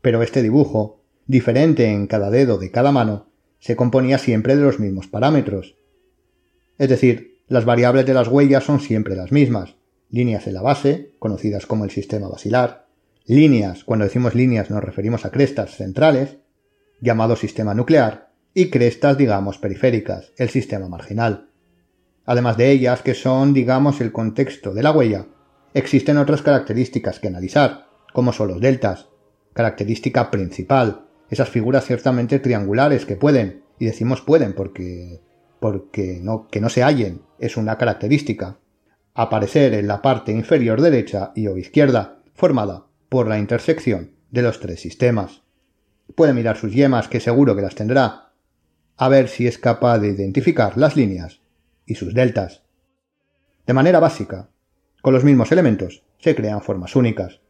Pero 0.00 0.22
este 0.22 0.42
dibujo, 0.42 1.02
diferente 1.26 1.86
en 1.86 2.08
cada 2.08 2.30
dedo 2.30 2.58
de 2.58 2.70
cada 2.70 2.90
mano, 2.90 3.28
se 3.60 3.76
componía 3.76 4.18
siempre 4.18 4.56
de 4.56 4.62
los 4.62 4.80
mismos 4.80 5.06
parámetros. 5.06 5.76
Es 6.78 6.88
decir, 6.88 7.42
las 7.46 7.64
variables 7.64 8.06
de 8.06 8.14
las 8.14 8.26
huellas 8.26 8.64
son 8.64 8.80
siempre 8.80 9.14
las 9.14 9.30
mismas, 9.30 9.76
líneas 10.12 10.46
en 10.46 10.54
la 10.54 10.62
base, 10.62 11.14
conocidas 11.18 11.66
como 11.66 11.84
el 11.84 11.90
sistema 11.90 12.28
basilar, 12.28 12.86
líneas, 13.26 13.82
cuando 13.82 14.04
decimos 14.04 14.34
líneas 14.36 14.70
nos 14.70 14.84
referimos 14.84 15.24
a 15.24 15.30
crestas 15.30 15.76
centrales, 15.76 16.36
llamado 17.00 17.34
sistema 17.34 17.74
nuclear, 17.74 18.30
y 18.54 18.68
crestas, 18.70 19.16
digamos, 19.16 19.58
periféricas, 19.58 20.32
el 20.36 20.50
sistema 20.50 20.88
marginal. 20.88 21.48
Además 22.26 22.56
de 22.58 22.70
ellas, 22.70 23.02
que 23.02 23.14
son, 23.14 23.54
digamos, 23.54 24.00
el 24.00 24.12
contexto 24.12 24.74
de 24.74 24.82
la 24.82 24.92
huella, 24.92 25.26
existen 25.74 26.18
otras 26.18 26.42
características 26.42 27.18
que 27.18 27.28
analizar, 27.28 27.86
como 28.12 28.32
son 28.32 28.48
los 28.48 28.60
deltas, 28.60 29.08
característica 29.54 30.30
principal, 30.30 31.06
esas 31.30 31.48
figuras 31.48 31.86
ciertamente 31.86 32.38
triangulares 32.38 33.06
que 33.06 33.16
pueden, 33.16 33.62
y 33.78 33.86
decimos 33.86 34.20
pueden 34.20 34.52
porque 34.52 35.20
porque 35.58 36.18
no 36.20 36.48
que 36.48 36.60
no 36.60 36.68
se 36.68 36.82
hallen, 36.82 37.22
es 37.38 37.56
una 37.56 37.78
característica, 37.78 38.58
aparecer 39.14 39.74
en 39.74 39.86
la 39.86 40.02
parte 40.02 40.32
inferior 40.32 40.80
derecha 40.80 41.32
y 41.34 41.46
o 41.46 41.56
izquierda, 41.56 42.22
formada 42.34 42.86
por 43.08 43.28
la 43.28 43.38
intersección 43.38 44.12
de 44.30 44.42
los 44.42 44.60
tres 44.60 44.80
sistemas. 44.80 45.42
Puede 46.14 46.32
mirar 46.32 46.56
sus 46.56 46.72
yemas, 46.72 47.08
que 47.08 47.20
seguro 47.20 47.54
que 47.54 47.62
las 47.62 47.74
tendrá, 47.74 48.32
a 48.96 49.08
ver 49.08 49.28
si 49.28 49.46
es 49.46 49.58
capaz 49.58 49.98
de 49.98 50.08
identificar 50.08 50.76
las 50.76 50.96
líneas 50.96 51.40
y 51.86 51.94
sus 51.94 52.14
deltas. 52.14 52.62
De 53.66 53.74
manera 53.74 54.00
básica, 54.00 54.50
con 55.02 55.12
los 55.14 55.24
mismos 55.24 55.52
elementos 55.52 56.04
se 56.18 56.34
crean 56.34 56.62
formas 56.62 56.96
únicas. 56.96 57.40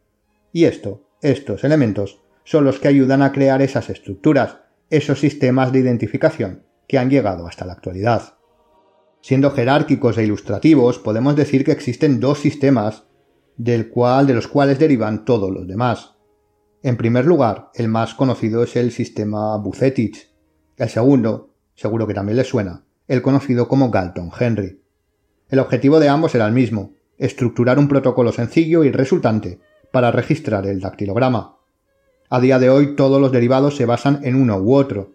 Y 0.51 0.65
esto, 0.65 1.07
estos 1.21 1.63
elementos, 1.63 2.21
son 2.43 2.65
los 2.65 2.79
que 2.79 2.87
ayudan 2.87 3.21
a 3.21 3.31
crear 3.31 3.61
esas 3.61 3.89
estructuras, 3.89 4.57
esos 4.89 5.19
sistemas 5.19 5.71
de 5.71 5.79
identificación 5.79 6.65
que 6.87 6.97
han 6.97 7.09
llegado 7.09 7.47
hasta 7.47 7.65
la 7.65 7.73
actualidad. 7.73 8.35
Siendo 9.23 9.51
jerárquicos 9.51 10.17
e 10.17 10.25
ilustrativos, 10.25 10.99
podemos 10.99 11.37
decir 11.37 11.63
que 11.63 11.71
existen 11.71 12.19
dos 12.19 12.39
sistemas 12.39 13.05
del 13.55 13.87
cual, 13.87 14.27
de 14.27 14.33
los 14.33 14.49
cuales 14.49 14.79
derivan 14.79 15.23
todos 15.23 15.49
los 15.49 15.65
demás. 15.65 16.15
En 16.81 16.97
primer 16.97 17.25
lugar, 17.25 17.71
el 17.73 17.87
más 17.87 18.15
conocido 18.15 18.63
es 18.63 18.75
el 18.75 18.91
sistema 18.91 19.55
Bucetich. 19.55 20.29
El 20.75 20.89
segundo, 20.89 21.55
seguro 21.73 22.05
que 22.05 22.13
también 22.13 22.35
le 22.35 22.43
suena, 22.43 22.83
el 23.07 23.21
conocido 23.21 23.69
como 23.69 23.91
Galton-Henry. 23.91 24.81
El 25.47 25.59
objetivo 25.59 26.01
de 26.01 26.09
ambos 26.09 26.35
era 26.35 26.45
el 26.45 26.51
mismo, 26.51 26.91
estructurar 27.17 27.79
un 27.79 27.87
protocolo 27.87 28.33
sencillo 28.33 28.83
y 28.83 28.91
resultante 28.91 29.61
para 29.93 30.11
registrar 30.11 30.67
el 30.67 30.81
dactilograma. 30.81 31.59
A 32.29 32.41
día 32.41 32.59
de 32.59 32.69
hoy 32.69 32.97
todos 32.97 33.21
los 33.21 33.31
derivados 33.31 33.77
se 33.77 33.85
basan 33.85 34.19
en 34.23 34.35
uno 34.35 34.57
u 34.57 34.75
otro. 34.75 35.13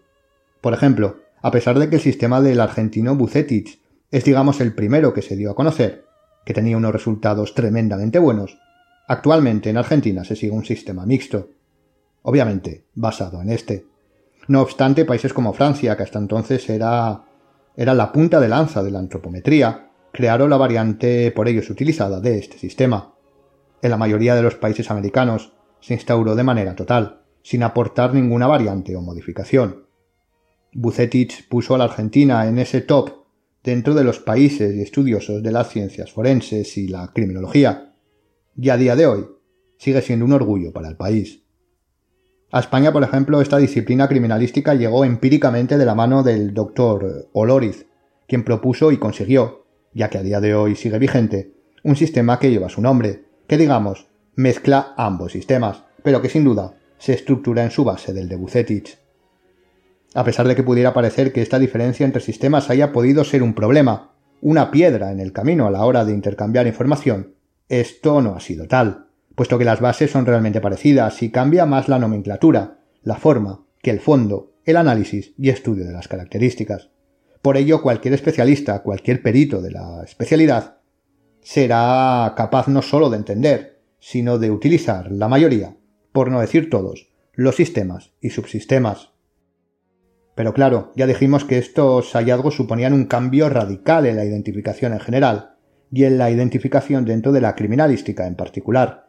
Por 0.63 0.73
ejemplo, 0.73 1.19
a 1.43 1.51
pesar 1.51 1.79
de 1.79 1.91
que 1.91 1.97
el 1.97 2.03
sistema 2.03 2.41
del 2.41 2.63
argentino 2.63 3.15
Bucetich 3.15 3.83
es 4.11 4.25
digamos 4.25 4.61
el 4.61 4.75
primero 4.75 5.13
que 5.13 5.23
se 5.23 5.37
dio 5.37 5.51
a 5.51 5.55
conocer, 5.55 6.07
que 6.45 6.55
tenía 6.55 6.77
unos 6.77 6.93
resultados 6.93 7.55
tremendamente 7.55 8.19
buenos. 8.19 8.59
Actualmente 9.07 9.71
en 9.71 9.77
Argentina 9.77 10.25
se 10.25 10.37
sigue 10.37 10.53
un 10.53 10.65
sistema 10.65 11.05
mixto, 11.05 11.51
obviamente 12.23 12.87
basado 12.95 13.43
en 13.43 13.51
este. 13.51 13.87
No 14.47 14.63
obstante, 14.63 15.05
países 15.05 15.35
como 15.35 15.53
Francia, 15.53 15.97
que 15.97 16.03
hasta 16.03 16.19
entonces 16.19 16.69
era, 16.71 17.25
era 17.77 17.95
la 17.95 18.13
punta 18.13 18.41
de 18.41 18.49
lanza 18.49 18.83
de 18.83 18.91
la 18.91 18.99
antropometría, 18.99 19.91
crearon 20.11 20.51
la 20.51 20.57
variante 20.57 21.31
por 21.33 21.49
ellos 21.49 21.69
utilizada 21.69 22.21
de 22.21 22.39
este 22.39 22.57
sistema. 22.57 23.15
En 23.83 23.91
la 23.91 23.99
mayoría 23.99 24.35
de 24.35 24.43
los 24.43 24.55
países 24.55 24.91
americanos 24.91 25.53
se 25.81 25.95
instauró 25.95 26.35
de 26.35 26.45
manera 26.45 26.75
total, 26.75 27.21
sin 27.43 27.63
aportar 27.63 28.15
ninguna 28.15 28.47
variante 28.47 28.97
o 28.97 29.03
modificación. 29.03 29.87
Bucetich 30.73 31.47
puso 31.49 31.75
a 31.75 31.79
la 31.79 31.85
Argentina 31.85 32.47
en 32.47 32.59
ese 32.59 32.81
top 32.81 33.18
dentro 33.63 33.95
de 33.95 34.05
los 34.05 34.21
países 34.21 34.75
y 34.75 34.83
estudiosos 34.83 35.43
de 35.43 35.53
las 35.53 35.69
ciencias 35.69 36.13
forenses 36.13 36.77
y 36.79 36.89
la 36.89 37.13
criminología, 37.13 37.95
y 38.57 38.71
a 38.71 38.77
día 38.77 38.97
de 38.97 39.07
hoy 39.07 39.27
sigue 39.79 40.03
siendo 40.03 40.25
un 40.25 40.33
orgullo 40.33 40.73
para 40.73 40.89
el 40.89 40.97
país. 40.97 41.43
A 42.51 42.61
España, 42.61 42.93
por 42.93 43.03
ejemplo, 43.03 43.43
esta 43.43 43.59
disciplina 43.59 44.09
criminalística 44.09 44.75
llegó 44.75 45.05
empíricamente 45.05 45.77
de 45.77 45.85
la 45.85 45.95
mano 45.95 46.23
del 46.23 46.55
doctor 46.55 47.29
Oloriz, 47.33 47.87
quien 48.27 48.43
propuso 48.43 48.91
y 48.91 48.97
consiguió, 48.97 49.67
ya 49.93 50.09
que 50.09 50.19
a 50.19 50.23
día 50.23 50.41
de 50.41 50.55
hoy 50.55 50.75
sigue 50.75 50.99
vigente, 50.99 51.53
un 51.83 51.97
sistema 51.97 52.39
que 52.39 52.51
lleva 52.51 52.69
su 52.69 52.81
nombre, 52.81 53.25
que 53.47 53.59
digamos, 53.59 54.07
mezcla 54.35 54.95
ambos 54.97 55.33
sistemas, 55.33 55.85
pero 56.03 56.23
que 56.23 56.29
sin 56.29 56.45
duda 56.45 56.79
se 56.99 57.13
estructura 57.13 57.65
en 57.65 57.71
su 57.71 57.85
base 57.85 58.13
del 58.13 58.29
de 58.29 58.37
Bucetich. 58.37 58.99
A 60.15 60.25
pesar 60.25 60.49
de 60.49 60.57
que 60.57 60.63
pudiera 60.63 60.95
parecer 60.95 61.33
que 61.33 61.43
esta 61.43 61.59
diferencia 61.59 62.07
entre 62.07 62.23
sistemas 62.23 62.71
haya 62.71 62.93
podido 62.93 63.25
ser 63.25 63.43
un 63.43 63.55
problema, 63.55 64.15
una 64.41 64.71
piedra 64.71 65.13
en 65.13 65.21
el 65.21 65.33
camino 65.33 65.67
a 65.67 65.71
la 65.71 65.85
hora 65.85 66.05
de 66.05 66.13
intercambiar 66.13 66.67
información, 66.67 67.35
esto 67.69 68.21
no 68.23 68.35
ha 68.35 68.41
sido 68.41 68.67
tal 68.67 69.09
puesto 69.39 69.57
que 69.57 69.65
las 69.65 69.81
bases 69.81 70.11
son 70.11 70.27
realmente 70.27 70.61
parecidas 70.61 71.23
y 71.23 71.31
cambia 71.31 71.65
más 71.65 71.89
la 71.89 72.01
nomenclatura, 72.01 72.81
la 73.05 73.15
forma, 73.15 73.65
que 73.81 73.93
el 73.93 74.01
fondo, 74.01 74.57
el 74.65 74.77
análisis 74.77 75.33
y 75.39 75.51
estudio 75.51 75.85
de 75.85 75.93
las 75.93 76.09
características. 76.09 76.91
Por 77.41 77.57
ello, 77.57 77.81
cualquier 77.81 78.15
especialista, 78.15 78.83
cualquier 78.83 79.23
perito 79.23 79.63
de 79.63 79.71
la 79.71 80.03
especialidad, 80.03 80.79
será 81.41 82.35
capaz 82.37 82.67
no 82.67 82.83
sólo 82.83 83.11
de 83.11 83.19
entender, 83.19 83.81
sino 84.01 84.41
de 84.41 84.51
utilizar 84.51 85.13
la 85.13 85.29
mayoría, 85.29 85.77
por 86.11 86.33
no 86.33 86.41
decir 86.41 86.69
todos, 86.69 87.13
los 87.33 87.55
sistemas 87.55 88.11
y 88.21 88.31
subsistemas. 88.31 89.13
Pero 90.39 90.55
claro, 90.55 90.93
ya 90.95 91.09
dijimos 91.09 91.45
que 91.45 91.59
estos 91.59 92.13
hallazgos 92.13 92.55
suponían 92.55 92.93
un 92.93 93.07
cambio 93.07 93.49
radical 93.49 94.07
en 94.07 94.15
la 94.15 94.25
identificación 94.25 94.93
en 94.93 95.01
general, 95.01 95.57
y 95.91 96.05
en 96.05 96.17
la 96.17 96.31
identificación 96.31 97.05
dentro 97.05 97.33
de 97.33 97.41
la 97.41 97.57
criminalística 97.57 98.25
en 98.25 98.37
particular. 98.37 99.09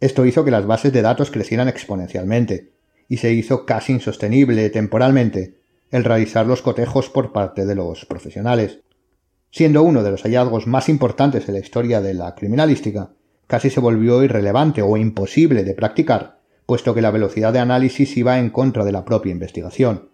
Esto 0.00 0.24
hizo 0.24 0.46
que 0.46 0.50
las 0.50 0.64
bases 0.64 0.90
de 0.94 1.02
datos 1.02 1.30
crecieran 1.30 1.68
exponencialmente, 1.68 2.72
y 3.06 3.18
se 3.18 3.34
hizo 3.34 3.66
casi 3.66 3.92
insostenible 3.92 4.70
temporalmente 4.70 5.58
el 5.90 6.04
realizar 6.04 6.46
los 6.46 6.62
cotejos 6.62 7.10
por 7.10 7.32
parte 7.32 7.66
de 7.66 7.74
los 7.74 8.06
profesionales. 8.06 8.80
Siendo 9.50 9.82
uno 9.82 10.02
de 10.02 10.10
los 10.10 10.22
hallazgos 10.22 10.66
más 10.66 10.88
importantes 10.88 11.46
en 11.48 11.52
la 11.52 11.60
historia 11.60 12.00
de 12.00 12.14
la 12.14 12.34
criminalística, 12.34 13.10
casi 13.46 13.68
se 13.68 13.80
volvió 13.80 14.24
irrelevante 14.24 14.80
o 14.80 14.96
imposible 14.96 15.64
de 15.64 15.74
practicar, 15.74 16.38
puesto 16.64 16.94
que 16.94 17.02
la 17.02 17.10
velocidad 17.10 17.52
de 17.52 17.58
análisis 17.58 18.16
iba 18.16 18.38
en 18.38 18.48
contra 18.48 18.86
de 18.86 18.92
la 18.92 19.04
propia 19.04 19.32
investigación. 19.32 20.11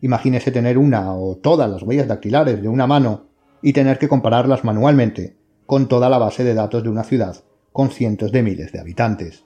Imagínese 0.00 0.50
tener 0.50 0.78
una 0.78 1.14
o 1.14 1.36
todas 1.36 1.70
las 1.70 1.82
huellas 1.82 2.08
dactilares 2.08 2.60
de 2.60 2.68
una 2.68 2.86
mano 2.86 3.26
y 3.62 3.72
tener 3.72 3.98
que 3.98 4.08
compararlas 4.08 4.64
manualmente 4.64 5.36
con 5.66 5.88
toda 5.88 6.08
la 6.08 6.18
base 6.18 6.44
de 6.44 6.54
datos 6.54 6.82
de 6.82 6.88
una 6.88 7.04
ciudad 7.04 7.36
con 7.76 7.90
cientos 7.90 8.32
de 8.32 8.42
miles 8.42 8.72
de 8.72 8.80
habitantes. 8.80 9.44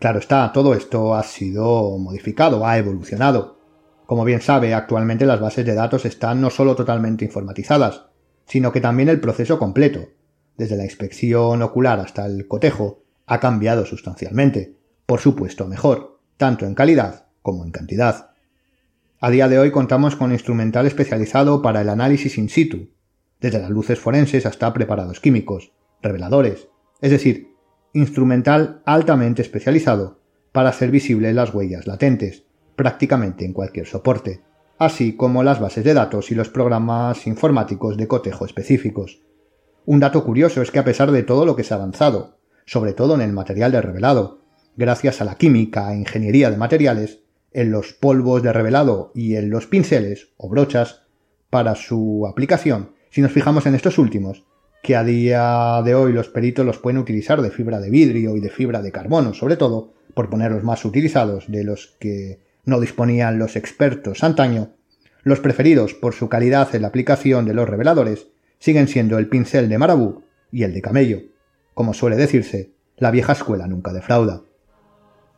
Claro 0.00 0.18
está, 0.18 0.50
todo 0.52 0.74
esto 0.74 1.14
ha 1.14 1.22
sido 1.22 1.96
modificado, 1.96 2.66
ha 2.66 2.76
evolucionado. 2.76 3.60
Como 4.06 4.24
bien 4.24 4.40
sabe, 4.40 4.74
actualmente 4.74 5.24
las 5.24 5.38
bases 5.38 5.64
de 5.64 5.74
datos 5.74 6.04
están 6.06 6.40
no 6.40 6.50
solo 6.50 6.74
totalmente 6.74 7.24
informatizadas, 7.24 8.06
sino 8.46 8.72
que 8.72 8.80
también 8.80 9.08
el 9.08 9.20
proceso 9.20 9.60
completo, 9.60 10.08
desde 10.56 10.76
la 10.76 10.82
inspección 10.82 11.62
ocular 11.62 12.00
hasta 12.00 12.26
el 12.26 12.48
cotejo, 12.48 13.04
ha 13.26 13.38
cambiado 13.38 13.86
sustancialmente, 13.86 14.76
por 15.06 15.20
supuesto 15.20 15.68
mejor, 15.68 16.18
tanto 16.36 16.66
en 16.66 16.74
calidad 16.74 17.26
como 17.42 17.64
en 17.64 17.70
cantidad. 17.70 18.33
A 19.24 19.30
día 19.30 19.48
de 19.48 19.58
hoy 19.58 19.70
contamos 19.70 20.16
con 20.16 20.32
instrumental 20.32 20.84
especializado 20.84 21.62
para 21.62 21.80
el 21.80 21.88
análisis 21.88 22.36
in 22.36 22.50
situ, 22.50 22.90
desde 23.40 23.58
las 23.58 23.70
luces 23.70 23.98
forenses 23.98 24.44
hasta 24.44 24.70
preparados 24.74 25.18
químicos, 25.18 25.72
reveladores, 26.02 26.68
es 27.00 27.10
decir, 27.10 27.54
instrumental 27.94 28.82
altamente 28.84 29.40
especializado 29.40 30.20
para 30.52 30.68
hacer 30.68 30.90
visibles 30.90 31.34
las 31.34 31.54
huellas 31.54 31.86
latentes, 31.86 32.44
prácticamente 32.76 33.46
en 33.46 33.54
cualquier 33.54 33.86
soporte, 33.86 34.42
así 34.76 35.16
como 35.16 35.42
las 35.42 35.58
bases 35.58 35.84
de 35.84 35.94
datos 35.94 36.30
y 36.30 36.34
los 36.34 36.50
programas 36.50 37.26
informáticos 37.26 37.96
de 37.96 38.06
cotejo 38.06 38.44
específicos. 38.44 39.22
Un 39.86 40.00
dato 40.00 40.22
curioso 40.22 40.60
es 40.60 40.70
que 40.70 40.80
a 40.80 40.84
pesar 40.84 41.12
de 41.12 41.22
todo 41.22 41.46
lo 41.46 41.56
que 41.56 41.64
se 41.64 41.72
ha 41.72 41.78
avanzado, 41.78 42.40
sobre 42.66 42.92
todo 42.92 43.14
en 43.14 43.22
el 43.22 43.32
material 43.32 43.72
de 43.72 43.80
revelado, 43.80 44.42
gracias 44.76 45.22
a 45.22 45.24
la 45.24 45.36
química 45.36 45.94
e 45.94 45.96
ingeniería 45.96 46.50
de 46.50 46.58
materiales, 46.58 47.23
en 47.54 47.70
los 47.70 47.92
polvos 47.92 48.42
de 48.42 48.52
revelado 48.52 49.12
y 49.14 49.36
en 49.36 49.48
los 49.48 49.66
pinceles 49.66 50.28
o 50.36 50.48
brochas 50.48 51.02
para 51.48 51.74
su 51.76 52.26
aplicación, 52.28 52.90
si 53.10 53.22
nos 53.22 53.32
fijamos 53.32 53.64
en 53.66 53.76
estos 53.76 53.96
últimos, 53.98 54.44
que 54.82 54.96
a 54.96 55.04
día 55.04 55.80
de 55.82 55.94
hoy 55.94 56.12
los 56.12 56.28
peritos 56.28 56.66
los 56.66 56.78
pueden 56.78 56.98
utilizar 56.98 57.40
de 57.40 57.50
fibra 57.50 57.80
de 57.80 57.88
vidrio 57.88 58.36
y 58.36 58.40
de 58.40 58.50
fibra 58.50 58.82
de 58.82 58.92
carbono, 58.92 59.32
sobre 59.32 59.56
todo, 59.56 59.94
por 60.14 60.28
poner 60.28 60.52
los 60.52 60.64
más 60.64 60.84
utilizados 60.84 61.50
de 61.50 61.64
los 61.64 61.96
que 62.00 62.40
no 62.64 62.80
disponían 62.80 63.38
los 63.38 63.56
expertos 63.56 64.24
antaño, 64.24 64.74
los 65.22 65.40
preferidos 65.40 65.94
por 65.94 66.12
su 66.12 66.28
calidad 66.28 66.74
en 66.74 66.82
la 66.82 66.88
aplicación 66.88 67.46
de 67.46 67.54
los 67.54 67.68
reveladores 67.68 68.28
siguen 68.58 68.88
siendo 68.88 69.16
el 69.18 69.28
pincel 69.28 69.68
de 69.68 69.78
marabú 69.78 70.24
y 70.50 70.64
el 70.64 70.74
de 70.74 70.82
camello. 70.82 71.22
Como 71.72 71.94
suele 71.94 72.16
decirse, 72.16 72.72
la 72.96 73.10
vieja 73.10 73.32
escuela 73.32 73.66
nunca 73.66 73.92
defrauda. 73.92 74.42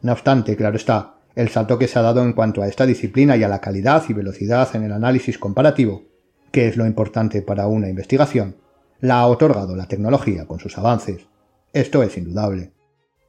No 0.02 0.12
obstante, 0.12 0.56
claro 0.56 0.76
está, 0.76 1.15
el 1.36 1.50
salto 1.50 1.78
que 1.78 1.86
se 1.86 1.98
ha 1.98 2.02
dado 2.02 2.22
en 2.22 2.32
cuanto 2.32 2.62
a 2.62 2.66
esta 2.66 2.86
disciplina 2.86 3.36
y 3.36 3.44
a 3.44 3.48
la 3.48 3.60
calidad 3.60 4.02
y 4.08 4.14
velocidad 4.14 4.74
en 4.74 4.84
el 4.84 4.92
análisis 4.92 5.38
comparativo, 5.38 6.04
que 6.50 6.66
es 6.66 6.78
lo 6.78 6.86
importante 6.86 7.42
para 7.42 7.66
una 7.66 7.90
investigación, 7.90 8.56
la 9.00 9.20
ha 9.20 9.26
otorgado 9.26 9.76
la 9.76 9.86
tecnología 9.86 10.46
con 10.46 10.58
sus 10.58 10.78
avances. 10.78 11.28
Esto 11.74 12.02
es 12.02 12.16
indudable. 12.16 12.72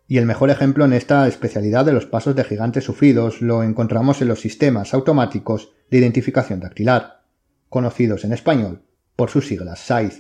Y 0.08 0.17
el 0.17 0.26
mejor 0.26 0.50
ejemplo 0.50 0.86
en 0.86 0.93
esta 0.93 1.28
especialidad 1.28 1.84
de 1.84 1.91
los 1.91 2.06
pasos 2.06 2.34
de 2.34 2.46
gigantes 2.46 2.86
sufridos 2.86 3.41
lo 3.41 3.62
encontramos 3.62 4.22
en 4.22 4.30
los 4.30 4.39
sistemas 4.39 4.93
automáticos 4.93 5.74
de 5.91 5.98
identificación 5.98 6.62
dactilar, 6.62 7.24
conocidos 7.67 8.24
en 8.24 8.32
español 8.32 8.84
por 9.17 9.30
sus 9.30 9.48
siglas 9.48 9.80
SAID. 9.80 10.13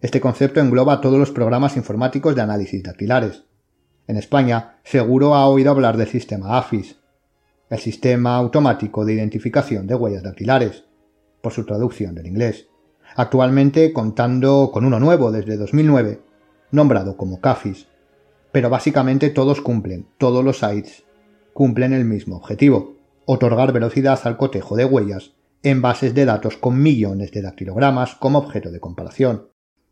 Este 0.00 0.20
concepto 0.20 0.58
engloba 0.58 1.00
todos 1.00 1.20
los 1.20 1.30
programas 1.30 1.76
informáticos 1.76 2.34
de 2.34 2.42
análisis 2.42 2.82
dactilares. 2.82 3.44
En 4.08 4.16
España, 4.16 4.80
seguro 4.82 5.36
ha 5.36 5.46
oído 5.46 5.70
hablar 5.70 5.96
del 5.96 6.08
sistema 6.08 6.58
AFIS, 6.58 6.96
el 7.72 7.78
Sistema 7.78 8.36
Automático 8.36 9.06
de 9.06 9.14
Identificación 9.14 9.86
de 9.86 9.94
Huellas 9.94 10.22
Dactilares, 10.22 10.84
por 11.40 11.54
su 11.54 11.64
traducción 11.64 12.14
del 12.14 12.26
inglés 12.26 12.68
actualmente 13.16 13.94
contando 13.94 14.70
con 14.70 14.84
uno 14.84 15.00
nuevo 15.00 15.32
desde 15.32 15.56
2009, 15.56 16.20
nombrado 16.70 17.16
como 17.16 17.40
CAFIS. 17.40 17.88
Pero 18.52 18.68
básicamente 18.68 19.30
todos 19.30 19.62
cumplen, 19.62 20.06
todos 20.18 20.44
los 20.44 20.58
sites 20.58 21.04
cumplen 21.54 21.94
el 21.94 22.04
mismo 22.04 22.36
objetivo, 22.36 22.96
otorgar 23.24 23.72
velocidad 23.72 24.20
al 24.24 24.36
cotejo 24.36 24.76
de 24.76 24.84
huellas 24.84 25.32
en 25.62 25.80
bases 25.80 26.14
de 26.14 26.26
datos 26.26 26.58
con 26.58 26.82
millones 26.82 27.32
de 27.32 27.40
dactilogramas 27.40 28.16
como 28.16 28.38
objeto 28.38 28.70
de 28.70 28.80
comparación, 28.80 29.48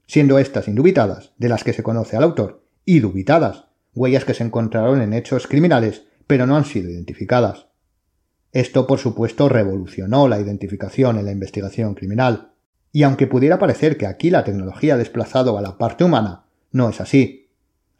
siendo 0.06 0.38
estas 0.38 0.68
indubitadas, 0.68 1.32
de 1.38 1.48
las 1.48 1.64
que 1.64 1.72
se 1.72 1.82
conoce 1.82 2.18
al 2.18 2.24
autor, 2.24 2.62
y 2.84 3.00
dubitadas, 3.00 3.68
huellas 3.94 4.26
que 4.26 4.34
se 4.34 4.44
encontraron 4.44 5.00
en 5.00 5.14
hechos 5.14 5.46
criminales 5.46 6.04
pero 6.26 6.46
no 6.46 6.56
han 6.56 6.64
sido 6.64 6.88
identificadas. 6.88 7.69
Esto, 8.52 8.86
por 8.86 8.98
supuesto, 8.98 9.48
revolucionó 9.48 10.26
la 10.26 10.40
identificación 10.40 11.18
en 11.18 11.24
la 11.24 11.32
investigación 11.32 11.94
criminal, 11.94 12.50
y 12.92 13.04
aunque 13.04 13.28
pudiera 13.28 13.58
parecer 13.58 13.96
que 13.96 14.06
aquí 14.06 14.30
la 14.30 14.42
tecnología 14.42 14.94
ha 14.94 14.98
desplazado 14.98 15.56
a 15.56 15.62
la 15.62 15.78
parte 15.78 16.02
humana, 16.02 16.44
no 16.72 16.88
es 16.88 17.00
así. 17.00 17.48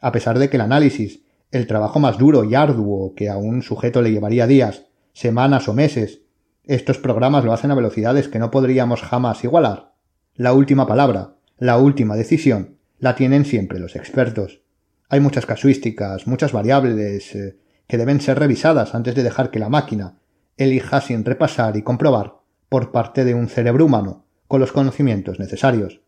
A 0.01 0.11
pesar 0.11 0.39
de 0.39 0.49
que 0.49 0.57
el 0.57 0.61
análisis, 0.61 1.21
el 1.51 1.67
trabajo 1.67 1.99
más 1.99 2.17
duro 2.17 2.43
y 2.43 2.55
arduo 2.55 3.13
que 3.15 3.29
a 3.29 3.37
un 3.37 3.61
sujeto 3.61 4.01
le 4.01 4.11
llevaría 4.11 4.47
días, 4.47 4.87
semanas 5.13 5.69
o 5.69 5.73
meses, 5.73 6.21
estos 6.65 6.97
programas 6.97 7.45
lo 7.45 7.53
hacen 7.53 7.71
a 7.71 7.75
velocidades 7.75 8.27
que 8.27 8.39
no 8.39 8.51
podríamos 8.51 9.01
jamás 9.01 9.43
igualar. 9.43 9.93
La 10.35 10.53
última 10.53 10.87
palabra, 10.87 11.35
la 11.57 11.77
última 11.77 12.15
decisión, 12.15 12.77
la 12.99 13.15
tienen 13.15 13.45
siempre 13.45 13.79
los 13.79 13.95
expertos. 13.95 14.61
Hay 15.09 15.19
muchas 15.19 15.45
casuísticas, 15.45 16.27
muchas 16.27 16.51
variables 16.51 17.35
eh, 17.35 17.57
que 17.87 17.97
deben 17.97 18.21
ser 18.21 18.39
revisadas 18.39 18.95
antes 18.95 19.15
de 19.15 19.23
dejar 19.23 19.51
que 19.51 19.59
la 19.59 19.69
máquina 19.69 20.20
elija 20.63 21.01
sin 21.01 21.25
repasar 21.25 21.75
y 21.77 21.81
comprobar 21.81 22.35
por 22.69 22.91
parte 22.91 23.25
de 23.25 23.33
un 23.33 23.47
cerebro 23.47 23.85
humano 23.85 24.25
con 24.47 24.59
los 24.59 24.71
conocimientos 24.71 25.39
necesarios. 25.39 26.01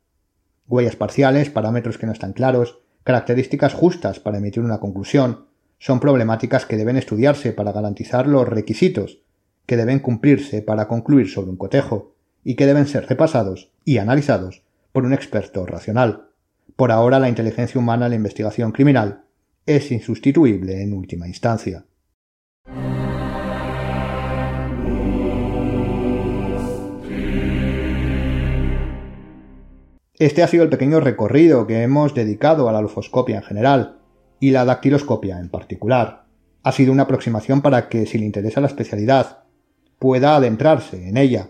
Huellas 0.68 0.96
parciales, 0.96 1.50
parámetros 1.50 1.98
que 1.98 2.06
no 2.06 2.12
están 2.12 2.34
claros, 2.34 2.80
características 3.04 3.74
justas 3.74 4.20
para 4.20 4.38
emitir 4.38 4.64
una 4.64 4.80
conclusión, 4.80 5.48
son 5.80 6.00
problemáticas 6.00 6.66
que 6.66 6.78
deben 6.78 6.96
estudiarse 6.96 7.52
para 7.52 7.74
garantizar 7.74 8.28
los 8.28 8.48
requisitos 8.48 9.20
que 9.66 9.78
deben 9.78 10.00
cumplirse 10.00 10.62
para 10.62 10.88
concluir 10.88 11.30
sobre 11.30 11.52
un 11.52 11.58
cotejo 11.58 12.16
y 12.44 12.56
que 12.56 12.66
deben 12.66 12.88
ser 12.88 13.08
repasados 13.08 13.72
y 13.86 13.98
analizados 13.98 14.64
por 14.92 15.06
un 15.06 15.14
experto 15.14 15.66
racional. 15.66 16.30
Por 16.76 16.92
ahora 16.92 17.20
la 17.20 17.30
inteligencia 17.30 17.80
humana 17.80 18.06
en 18.06 18.12
la 18.12 18.16
investigación 18.16 18.72
criminal 18.72 19.26
es 19.66 19.92
insustituible 19.92 20.82
en 20.82 20.94
última 20.94 21.28
instancia. 21.28 21.86
Este 30.20 30.44
ha 30.44 30.48
sido 30.48 30.64
el 30.64 30.70
pequeño 30.70 31.00
recorrido 31.00 31.66
que 31.66 31.82
hemos 31.82 32.14
dedicado 32.14 32.70
a 32.70 32.72
la 32.72 32.82
lufoscopia 32.82 33.38
en 33.38 33.44
general 33.44 33.98
y 34.40 34.52
la 34.52 34.64
dactiloscopia 34.64 35.40
en 35.40 35.50
particular. 35.50 36.26
Ha 36.62 36.72
sido 36.72 36.92
una 36.92 37.04
aproximación 37.04 37.64
para 37.64 37.90
que, 37.90 38.06
si 38.06 38.20
le 38.20 38.26
interesa 38.26 38.62
la 38.62 38.68
especialidad, 38.68 39.46
pueda 39.98 40.36
adentrarse 40.36 41.10
en 41.10 41.18
ella. 41.18 41.50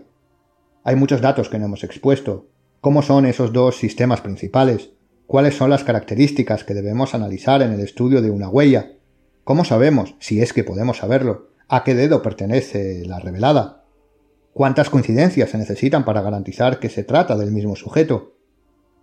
Hay 0.82 0.96
muchos 0.96 1.20
datos 1.20 1.50
que 1.50 1.58
no 1.58 1.66
hemos 1.66 1.84
expuesto. 1.84 2.48
¿Cómo 2.80 3.02
son 3.02 3.26
esos 3.26 3.52
dos 3.52 3.76
sistemas 3.76 4.22
principales? 4.22 4.92
¿Cuáles 5.26 5.56
son 5.56 5.68
las 5.68 5.84
características 5.84 6.64
que 6.64 6.72
debemos 6.72 7.14
analizar 7.14 7.60
en 7.60 7.72
el 7.72 7.80
estudio 7.80 8.22
de 8.22 8.30
una 8.30 8.48
huella? 8.48 8.92
¿Cómo 9.44 9.66
sabemos, 9.66 10.14
si 10.20 10.40
es 10.40 10.54
que 10.54 10.64
podemos 10.64 10.96
saberlo, 10.96 11.50
a 11.68 11.84
qué 11.84 11.94
dedo 11.94 12.22
pertenece 12.22 13.04
la 13.04 13.20
revelada? 13.20 13.84
¿Cuántas 14.54 14.88
coincidencias 14.88 15.50
se 15.50 15.58
necesitan 15.58 16.06
para 16.06 16.22
garantizar 16.22 16.78
que 16.78 16.88
se 16.88 17.04
trata 17.04 17.36
del 17.36 17.52
mismo 17.52 17.76
sujeto? 17.76 18.33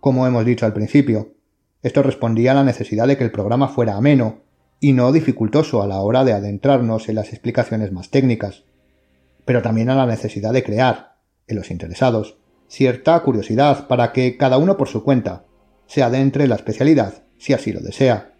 Como 0.02 0.26
hemos 0.26 0.44
dicho 0.44 0.66
al 0.66 0.72
principio. 0.72 1.36
Esto 1.80 2.02
respondía 2.02 2.50
a 2.50 2.54
la 2.56 2.64
necesidad 2.64 3.06
de 3.06 3.16
que 3.16 3.22
el 3.22 3.30
programa 3.30 3.68
fuera 3.68 3.94
ameno 3.94 4.40
y 4.80 4.94
no 4.94 5.12
dificultoso 5.12 5.80
a 5.80 5.86
la 5.86 6.00
hora 6.00 6.24
de 6.24 6.32
adentrarnos 6.32 7.08
en 7.08 7.14
las 7.14 7.28
explicaciones 7.28 7.92
más 7.92 8.10
técnicas, 8.10 8.64
pero 9.44 9.62
también 9.62 9.90
a 9.90 9.94
la 9.94 10.06
necesidad 10.06 10.52
de 10.52 10.64
crear, 10.64 11.18
en 11.46 11.54
los 11.54 11.70
interesados, 11.70 12.36
cierta 12.66 13.20
curiosidad 13.20 13.86
para 13.86 14.12
que 14.12 14.36
cada 14.36 14.58
uno 14.58 14.76
por 14.76 14.88
su 14.88 15.04
cuenta 15.04 15.44
se 15.86 16.02
adentre 16.02 16.42
en 16.42 16.50
la 16.50 16.56
especialidad, 16.56 17.22
si 17.38 17.52
así 17.52 17.72
lo 17.72 17.78
desea. 17.78 18.34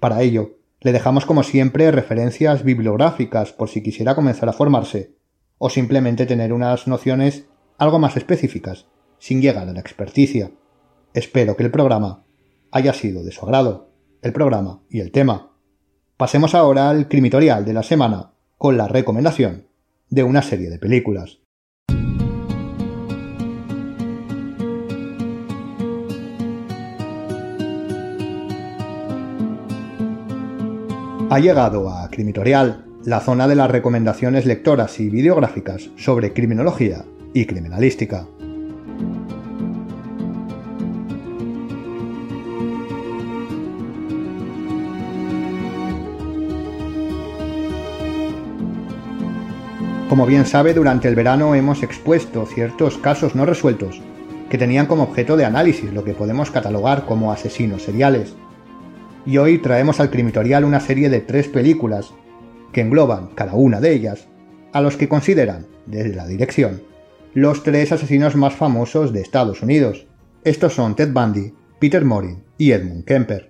Para 0.00 0.22
ello, 0.22 0.56
le 0.80 0.92
dejamos 0.92 1.26
como 1.26 1.42
siempre 1.42 1.90
referencias 1.90 2.64
bibliográficas 2.64 3.52
por 3.52 3.68
si 3.68 3.82
quisiera 3.82 4.14
comenzar 4.14 4.48
a 4.48 4.54
formarse, 4.54 5.16
o 5.58 5.68
simplemente 5.68 6.24
tener 6.24 6.54
unas 6.54 6.88
nociones 6.88 7.44
algo 7.76 7.98
más 7.98 8.16
específicas, 8.16 8.86
sin 9.18 9.42
llegar 9.42 9.68
a 9.68 9.72
la 9.74 9.80
experticia. 9.80 10.50
Espero 11.14 11.56
que 11.56 11.62
el 11.62 11.70
programa 11.70 12.24
haya 12.70 12.94
sido 12.94 13.22
de 13.22 13.32
su 13.32 13.44
agrado, 13.44 13.90
el 14.22 14.32
programa 14.32 14.80
y 14.88 15.00
el 15.00 15.12
tema. 15.12 15.52
Pasemos 16.16 16.54
ahora 16.54 16.88
al 16.88 17.08
crimitorial 17.08 17.66
de 17.66 17.74
la 17.74 17.82
semana 17.82 18.32
con 18.56 18.78
la 18.78 18.88
recomendación 18.88 19.66
de 20.08 20.22
una 20.22 20.40
serie 20.40 20.70
de 20.70 20.78
películas. 20.78 21.40
Ha 31.28 31.38
llegado 31.40 31.90
a 31.90 32.08
Crimitorial, 32.10 32.84
la 33.04 33.20
zona 33.20 33.48
de 33.48 33.56
las 33.56 33.70
recomendaciones 33.70 34.46
lectoras 34.46 35.00
y 35.00 35.10
videográficas 35.10 35.90
sobre 35.96 36.32
criminología 36.32 37.04
y 37.34 37.46
criminalística. 37.46 38.26
Como 50.12 50.26
bien 50.26 50.44
sabe, 50.44 50.74
durante 50.74 51.08
el 51.08 51.14
verano 51.14 51.54
hemos 51.54 51.82
expuesto 51.82 52.44
ciertos 52.44 52.98
casos 52.98 53.34
no 53.34 53.46
resueltos 53.46 54.02
que 54.50 54.58
tenían 54.58 54.84
como 54.84 55.04
objeto 55.04 55.38
de 55.38 55.46
análisis 55.46 55.90
lo 55.90 56.04
que 56.04 56.12
podemos 56.12 56.50
catalogar 56.50 57.06
como 57.06 57.32
asesinos 57.32 57.84
seriales. 57.84 58.34
Y 59.24 59.38
hoy 59.38 59.56
traemos 59.56 60.00
al 60.00 60.10
crimitorial 60.10 60.66
una 60.66 60.80
serie 60.80 61.08
de 61.08 61.22
tres 61.22 61.48
películas 61.48 62.12
que 62.74 62.82
engloban, 62.82 63.28
cada 63.28 63.54
una 63.54 63.80
de 63.80 63.94
ellas, 63.94 64.28
a 64.74 64.82
los 64.82 64.98
que 64.98 65.08
consideran, 65.08 65.66
desde 65.86 66.14
la 66.14 66.26
dirección, 66.26 66.82
los 67.32 67.62
tres 67.62 67.90
asesinos 67.90 68.36
más 68.36 68.52
famosos 68.52 69.14
de 69.14 69.22
Estados 69.22 69.62
Unidos. 69.62 70.06
Estos 70.44 70.74
son 70.74 70.94
Ted 70.94 71.14
Bundy, 71.14 71.54
Peter 71.78 72.04
Morin 72.04 72.44
y 72.58 72.72
Edmund 72.72 73.06
Kemper. 73.06 73.48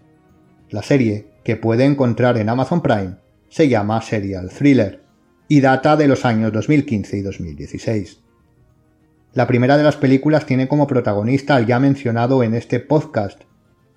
La 0.70 0.84
serie, 0.84 1.26
que 1.42 1.56
puede 1.56 1.86
encontrar 1.86 2.38
en 2.38 2.48
Amazon 2.48 2.82
Prime, 2.82 3.16
se 3.48 3.68
llama 3.68 4.00
Serial 4.00 4.48
Thriller 4.48 5.01
y 5.48 5.60
data 5.60 5.96
de 5.96 6.08
los 6.08 6.24
años 6.24 6.52
2015 6.52 7.16
y 7.16 7.22
2016. 7.22 8.20
La 9.34 9.46
primera 9.46 9.76
de 9.78 9.82
las 9.82 9.96
películas 9.96 10.44
tiene 10.44 10.68
como 10.68 10.86
protagonista 10.86 11.56
al 11.56 11.66
ya 11.66 11.80
mencionado 11.80 12.42
en 12.42 12.54
este 12.54 12.80
podcast, 12.80 13.42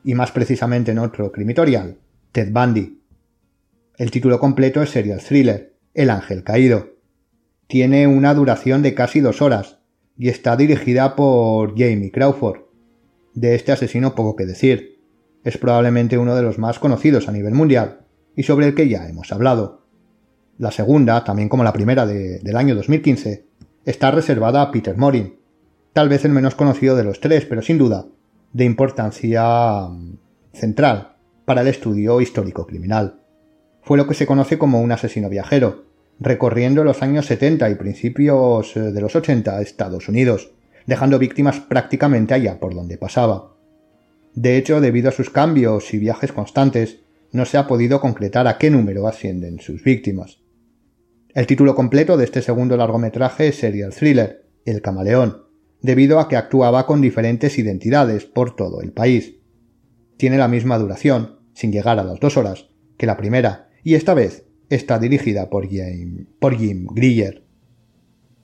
y 0.03 0.15
más 0.15 0.31
precisamente 0.31 0.91
en 0.91 0.99
otro 0.99 1.31
crimitorial, 1.31 1.97
Ted 2.31 2.51
Bundy. 2.51 3.01
El 3.97 4.12
título 4.12 4.39
completo 4.39 4.81
es 4.81 4.91
Serial 4.91 5.21
Thriller, 5.21 5.75
El 5.93 6.10
Ángel 6.10 6.43
Caído. 6.43 6.95
Tiene 7.67 8.08
una 8.08 8.34
duración 8.34 8.81
de 8.81 8.93
casi 8.93 9.19
dos 9.19 9.41
horas, 9.41 9.79
y 10.17 10.29
está 10.29 10.55
dirigida 10.55 11.15
por 11.15 11.71
Jamie 11.71 12.12
Crawford. 12.12 12.62
De 13.34 13.55
este 13.55 13.71
asesino 13.71 14.15
poco 14.15 14.36
que 14.36 14.45
decir. 14.45 15.01
Es 15.43 15.58
probablemente 15.58 16.17
uno 16.17 16.36
de 16.36 16.43
los 16.43 16.58
más 16.58 16.79
conocidos 16.79 17.27
a 17.27 17.31
nivel 17.31 17.53
mundial, 17.53 18.05
y 18.36 18.43
sobre 18.43 18.67
el 18.67 18.75
que 18.75 18.88
ya 18.88 19.08
hemos 19.08 19.31
hablado. 19.31 19.85
La 20.57 20.71
segunda, 20.71 21.23
también 21.23 21.49
como 21.49 21.63
la 21.63 21.73
primera 21.73 22.05
del 22.05 22.55
año 22.55 22.75
2015, 22.75 23.45
está 23.83 24.11
reservada 24.11 24.61
a 24.61 24.71
Peter 24.71 24.95
Morin, 24.95 25.35
tal 25.91 26.07
vez 26.07 26.23
el 26.23 26.31
menos 26.31 26.55
conocido 26.55 26.95
de 26.95 27.03
los 27.03 27.19
tres, 27.19 27.45
pero 27.45 27.61
sin 27.61 27.77
duda 27.77 28.05
de 28.53 28.63
importancia 28.63 29.87
mm, 29.89 30.17
central 30.53 31.17
para 31.43 31.59
el 31.59 31.67
estudio 31.67 32.21
histórico 32.21 32.65
criminal. 32.65 33.19
Fue 33.81 33.97
lo 33.97 34.07
que 34.07 34.13
se 34.13 34.25
conoce 34.25 34.57
como 34.57 34.81
un 34.81 34.93
asesino 34.93 35.27
viajero, 35.29 35.83
recorriendo 36.21 36.85
los 36.85 37.03
años 37.03 37.25
70 37.25 37.69
y 37.69 37.75
principios 37.75 38.77
eh, 38.77 38.79
de 38.79 39.01
los 39.01 39.13
80 39.13 39.57
a 39.57 39.61
Estados 39.61 40.07
Unidos, 40.07 40.51
dejando 40.85 41.19
víctimas 41.19 41.59
prácticamente 41.59 42.33
allá 42.33 42.61
por 42.61 42.73
donde 42.73 42.97
pasaba. 42.97 43.51
De 44.33 44.55
hecho, 44.55 44.79
debido 44.79 45.09
a 45.09 45.13
sus 45.13 45.29
cambios 45.29 45.93
y 45.93 45.97
viajes 45.97 46.31
constantes, 46.31 46.99
no 47.33 47.43
se 47.43 47.57
ha 47.57 47.67
podido 47.67 47.99
concretar 47.99 48.47
a 48.47 48.57
qué 48.57 48.69
número 48.69 49.05
ascienden 49.05 49.59
sus 49.59 49.83
víctimas. 49.83 50.44
El 51.36 51.48
título 51.48 51.76
completo 51.76 52.15
de 52.15 52.24
este 52.24 52.41
segundo 52.41 52.78
largometraje 52.78 53.50
es 53.50 53.58
Serial 53.58 53.93
Thriller, 53.93 54.48
El 54.63 54.82
Camaleón, 54.82 55.43
debido 55.82 56.21
a 56.21 56.30
que 56.30 56.38
actuaba 56.38 56.86
con 56.86 57.02
diferentes 57.02 57.60
identidades 57.60 58.24
por 58.24 58.56
todo 58.56 58.80
el 58.80 58.93
país. 58.93 59.36
Tiene 60.15 60.38
la 60.38 60.48
misma 60.48 60.78
duración, 60.78 61.41
sin 61.54 61.74
llegar 61.74 62.00
a 62.00 62.06
las 62.06 62.21
dos 62.21 62.38
horas, 62.38 62.69
que 62.98 63.06
la 63.06 63.17
primera, 63.17 63.67
y 63.84 63.95
esta 63.95 64.13
vez 64.13 64.45
está 64.69 64.98
dirigida 64.98 65.50
por 65.50 65.67
Jim, 65.67 66.28
por 66.39 66.56
Jim 66.56 66.88
Griller. 66.89 67.43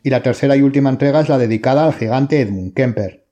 Y 0.03 0.09
la 0.09 0.21
tercera 0.21 0.57
y 0.57 0.61
última 0.61 0.89
entrega 0.89 1.21
es 1.21 1.29
la 1.29 1.37
dedicada 1.37 1.85
al 1.85 1.93
gigante 1.93 2.41
Edmund 2.41 2.73
Kemper. 2.73 3.25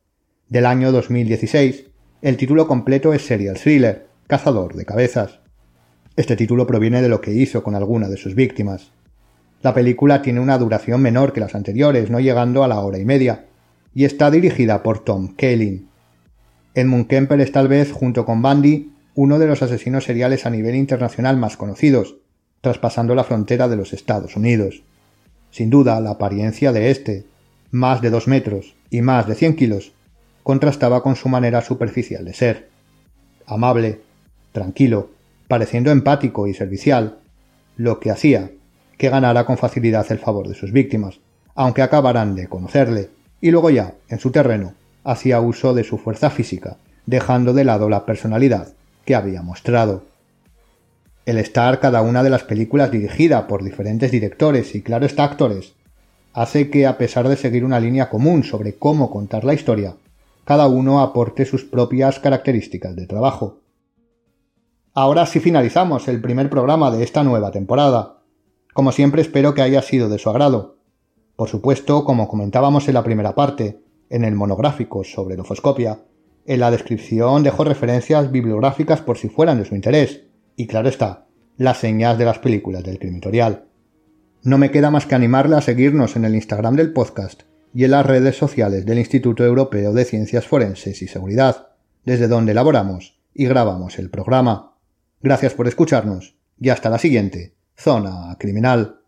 Del 0.48 0.66
año 0.66 0.94
2016, 0.94 1.84
el 2.22 2.38
título 2.38 2.66
completo 2.66 3.14
es 3.14 3.26
Serial 3.26 3.58
Thriller, 3.58 4.08
Cazador 4.26 4.76
de 4.76 4.86
Cabezas. 4.86 5.42
Este 6.16 6.38
título 6.38 6.66
proviene 6.66 7.02
de 7.02 7.10
lo 7.10 7.20
que 7.20 7.34
hizo 7.34 7.62
con 7.62 7.76
alguna 7.76 8.08
de 8.08 8.16
sus 8.16 8.36
víctimas. 8.36 8.94
La 9.62 9.74
película 9.74 10.22
tiene 10.22 10.40
una 10.40 10.58
duración 10.58 11.02
menor 11.02 11.34
que 11.34 11.42
las 11.42 11.54
anteriores, 11.54 12.10
no 12.10 12.20
llegando 12.22 12.64
a 12.64 12.68
la 12.68 12.80
hora 12.80 12.98
y 12.98 13.04
media, 13.04 13.46
y 13.94 14.06
está 14.06 14.32
dirigida 14.32 14.84
por 14.84 15.04
Tom 15.04 15.36
Kaelin. 15.36 15.90
Edmund 16.76 17.08
Kemper 17.08 17.42
es 17.42 17.52
tal 17.52 17.68
vez, 17.68 17.92
junto 17.92 18.26
con 18.26 18.42
Bundy, 18.42 18.94
uno 19.16 19.38
de 19.38 19.48
los 19.48 19.62
asesinos 19.62 20.06
seriales 20.06 20.46
a 20.46 20.50
nivel 20.50 20.76
internacional 20.76 21.36
más 21.36 21.58
conocidos, 21.58 22.16
traspasando 22.62 23.16
la 23.16 23.26
frontera 23.26 23.68
de 23.68 23.76
los 23.76 23.92
Estados 23.92 24.38
Unidos. 24.38 24.84
Sin 25.52 25.70
duda, 25.70 26.00
la 26.00 26.12
apariencia 26.12 26.72
de 26.72 26.90
este, 26.90 27.26
más 27.72 28.02
de 28.02 28.12
dos 28.12 28.30
metros 28.30 28.76
y 28.90 29.02
más 29.02 29.28
de 29.28 29.36
cien 29.36 29.58
kilos, 29.58 29.92
contrastaba 30.44 31.04
con 31.04 31.18
su 31.18 31.28
manera 31.28 31.62
superficial 31.62 32.24
de 32.24 32.34
ser. 32.34 32.70
Amable, 33.46 34.00
tranquilo, 34.54 35.10
pareciendo 35.50 35.92
empático 35.92 36.48
y 36.48 36.54
servicial, 36.54 37.20
lo 37.76 38.00
que 38.00 38.12
hacía 38.12 38.52
que 39.00 39.10
ganara 39.10 39.46
con 39.46 39.58
facilidad 39.58 40.06
el 40.12 40.20
favor 40.20 40.50
de 40.50 40.56
sus 40.56 40.74
víctimas, 40.74 41.22
aunque 41.56 41.82
acabaran 41.82 42.36
de 42.36 42.50
conocerle, 42.50 43.10
y 43.40 43.50
luego 43.50 43.70
ya, 43.70 43.94
en 44.10 44.20
su 44.20 44.30
terreno, 44.30 44.74
hacía 45.06 45.40
uso 45.40 45.74
de 45.74 45.86
su 45.86 45.98
fuerza 45.98 46.30
física, 46.30 46.76
dejando 47.06 47.54
de 47.54 47.64
lado 47.64 47.88
la 47.88 48.06
personalidad 48.06 48.74
que 49.06 49.16
había 49.16 49.42
mostrado. 49.42 50.04
El 51.26 51.38
estar 51.38 51.80
cada 51.80 52.02
una 52.02 52.24
de 52.24 52.30
las 52.30 52.44
películas 52.44 52.92
dirigida 52.92 53.48
por 53.48 53.64
diferentes 53.64 54.12
directores 54.12 54.76
y 54.76 54.82
claro 54.82 55.06
está 55.06 55.24
actores, 55.24 55.76
hace 56.34 56.70
que 56.70 56.86
a 56.86 56.98
pesar 56.98 57.30
de 57.30 57.38
seguir 57.38 57.64
una 57.64 57.80
línea 57.80 58.10
común 58.10 58.44
sobre 58.44 58.76
cómo 58.76 59.10
contar 59.10 59.46
la 59.46 59.54
historia, 59.54 59.96
cada 60.44 60.68
uno 60.68 61.00
aporte 61.00 61.46
sus 61.46 61.64
propias 61.64 62.20
características 62.20 62.98
de 62.98 63.08
trabajo. 63.08 63.60
Ahora 64.94 65.26
sí 65.26 65.40
finalizamos 65.40 66.10
el 66.10 66.20
primer 66.20 66.50
programa 66.50 66.92
de 66.92 67.02
esta 67.02 67.24
nueva 67.24 67.52
temporada, 67.52 68.19
como 68.74 68.92
siempre 68.92 69.22
espero 69.22 69.54
que 69.54 69.62
haya 69.62 69.82
sido 69.82 70.10
de 70.10 70.20
su 70.20 70.30
agrado. 70.30 70.78
Por 71.36 71.50
supuesto, 71.50 72.04
como 72.04 72.28
comentábamos 72.28 72.88
en 72.88 72.94
la 72.94 73.04
primera 73.04 73.36
parte, 73.36 73.82
en 74.10 74.24
el 74.26 74.36
monográfico 74.36 75.04
sobre 75.04 75.38
lofoscopia, 75.38 76.00
en 76.46 76.60
la 76.60 76.72
descripción 76.72 77.44
dejo 77.44 77.64
referencias 77.64 78.32
bibliográficas 78.32 79.02
por 79.02 79.18
si 79.18 79.30
fueran 79.30 79.60
de 79.60 79.66
su 79.66 79.76
interés, 79.76 80.24
y 80.56 80.68
claro 80.68 80.90
está, 80.90 81.28
las 81.58 81.78
señas 81.78 82.18
de 82.18 82.26
las 82.26 82.40
películas 82.40 82.84
del 82.84 83.00
crimitorial. 83.00 83.66
No 84.44 84.58
me 84.58 84.72
queda 84.72 84.90
más 84.90 85.06
que 85.06 85.16
animarle 85.16 85.58
a 85.58 85.62
seguirnos 85.62 86.16
en 86.16 86.26
el 86.26 86.36
Instagram 86.36 86.76
del 86.76 86.94
podcast 86.94 87.44
y 87.74 87.84
en 87.84 87.92
las 87.92 88.06
redes 88.06 88.38
sociales 88.38 88.86
del 88.86 89.00
Instituto 89.00 89.44
Europeo 89.44 89.94
de 89.94 90.06
Ciencias 90.06 90.48
Forenses 90.48 91.02
y 91.02 91.08
Seguridad, 91.08 91.70
desde 92.06 92.28
donde 92.28 92.54
elaboramos 92.54 93.20
y 93.34 93.46
grabamos 93.46 94.00
el 94.00 94.10
programa. 94.10 94.78
Gracias 95.22 95.54
por 95.54 95.68
escucharnos 95.68 96.36
y 96.60 96.70
hasta 96.70 96.90
la 96.90 96.98
siguiente, 96.98 97.54
Zona 97.80 98.36
Criminal. 98.38 98.99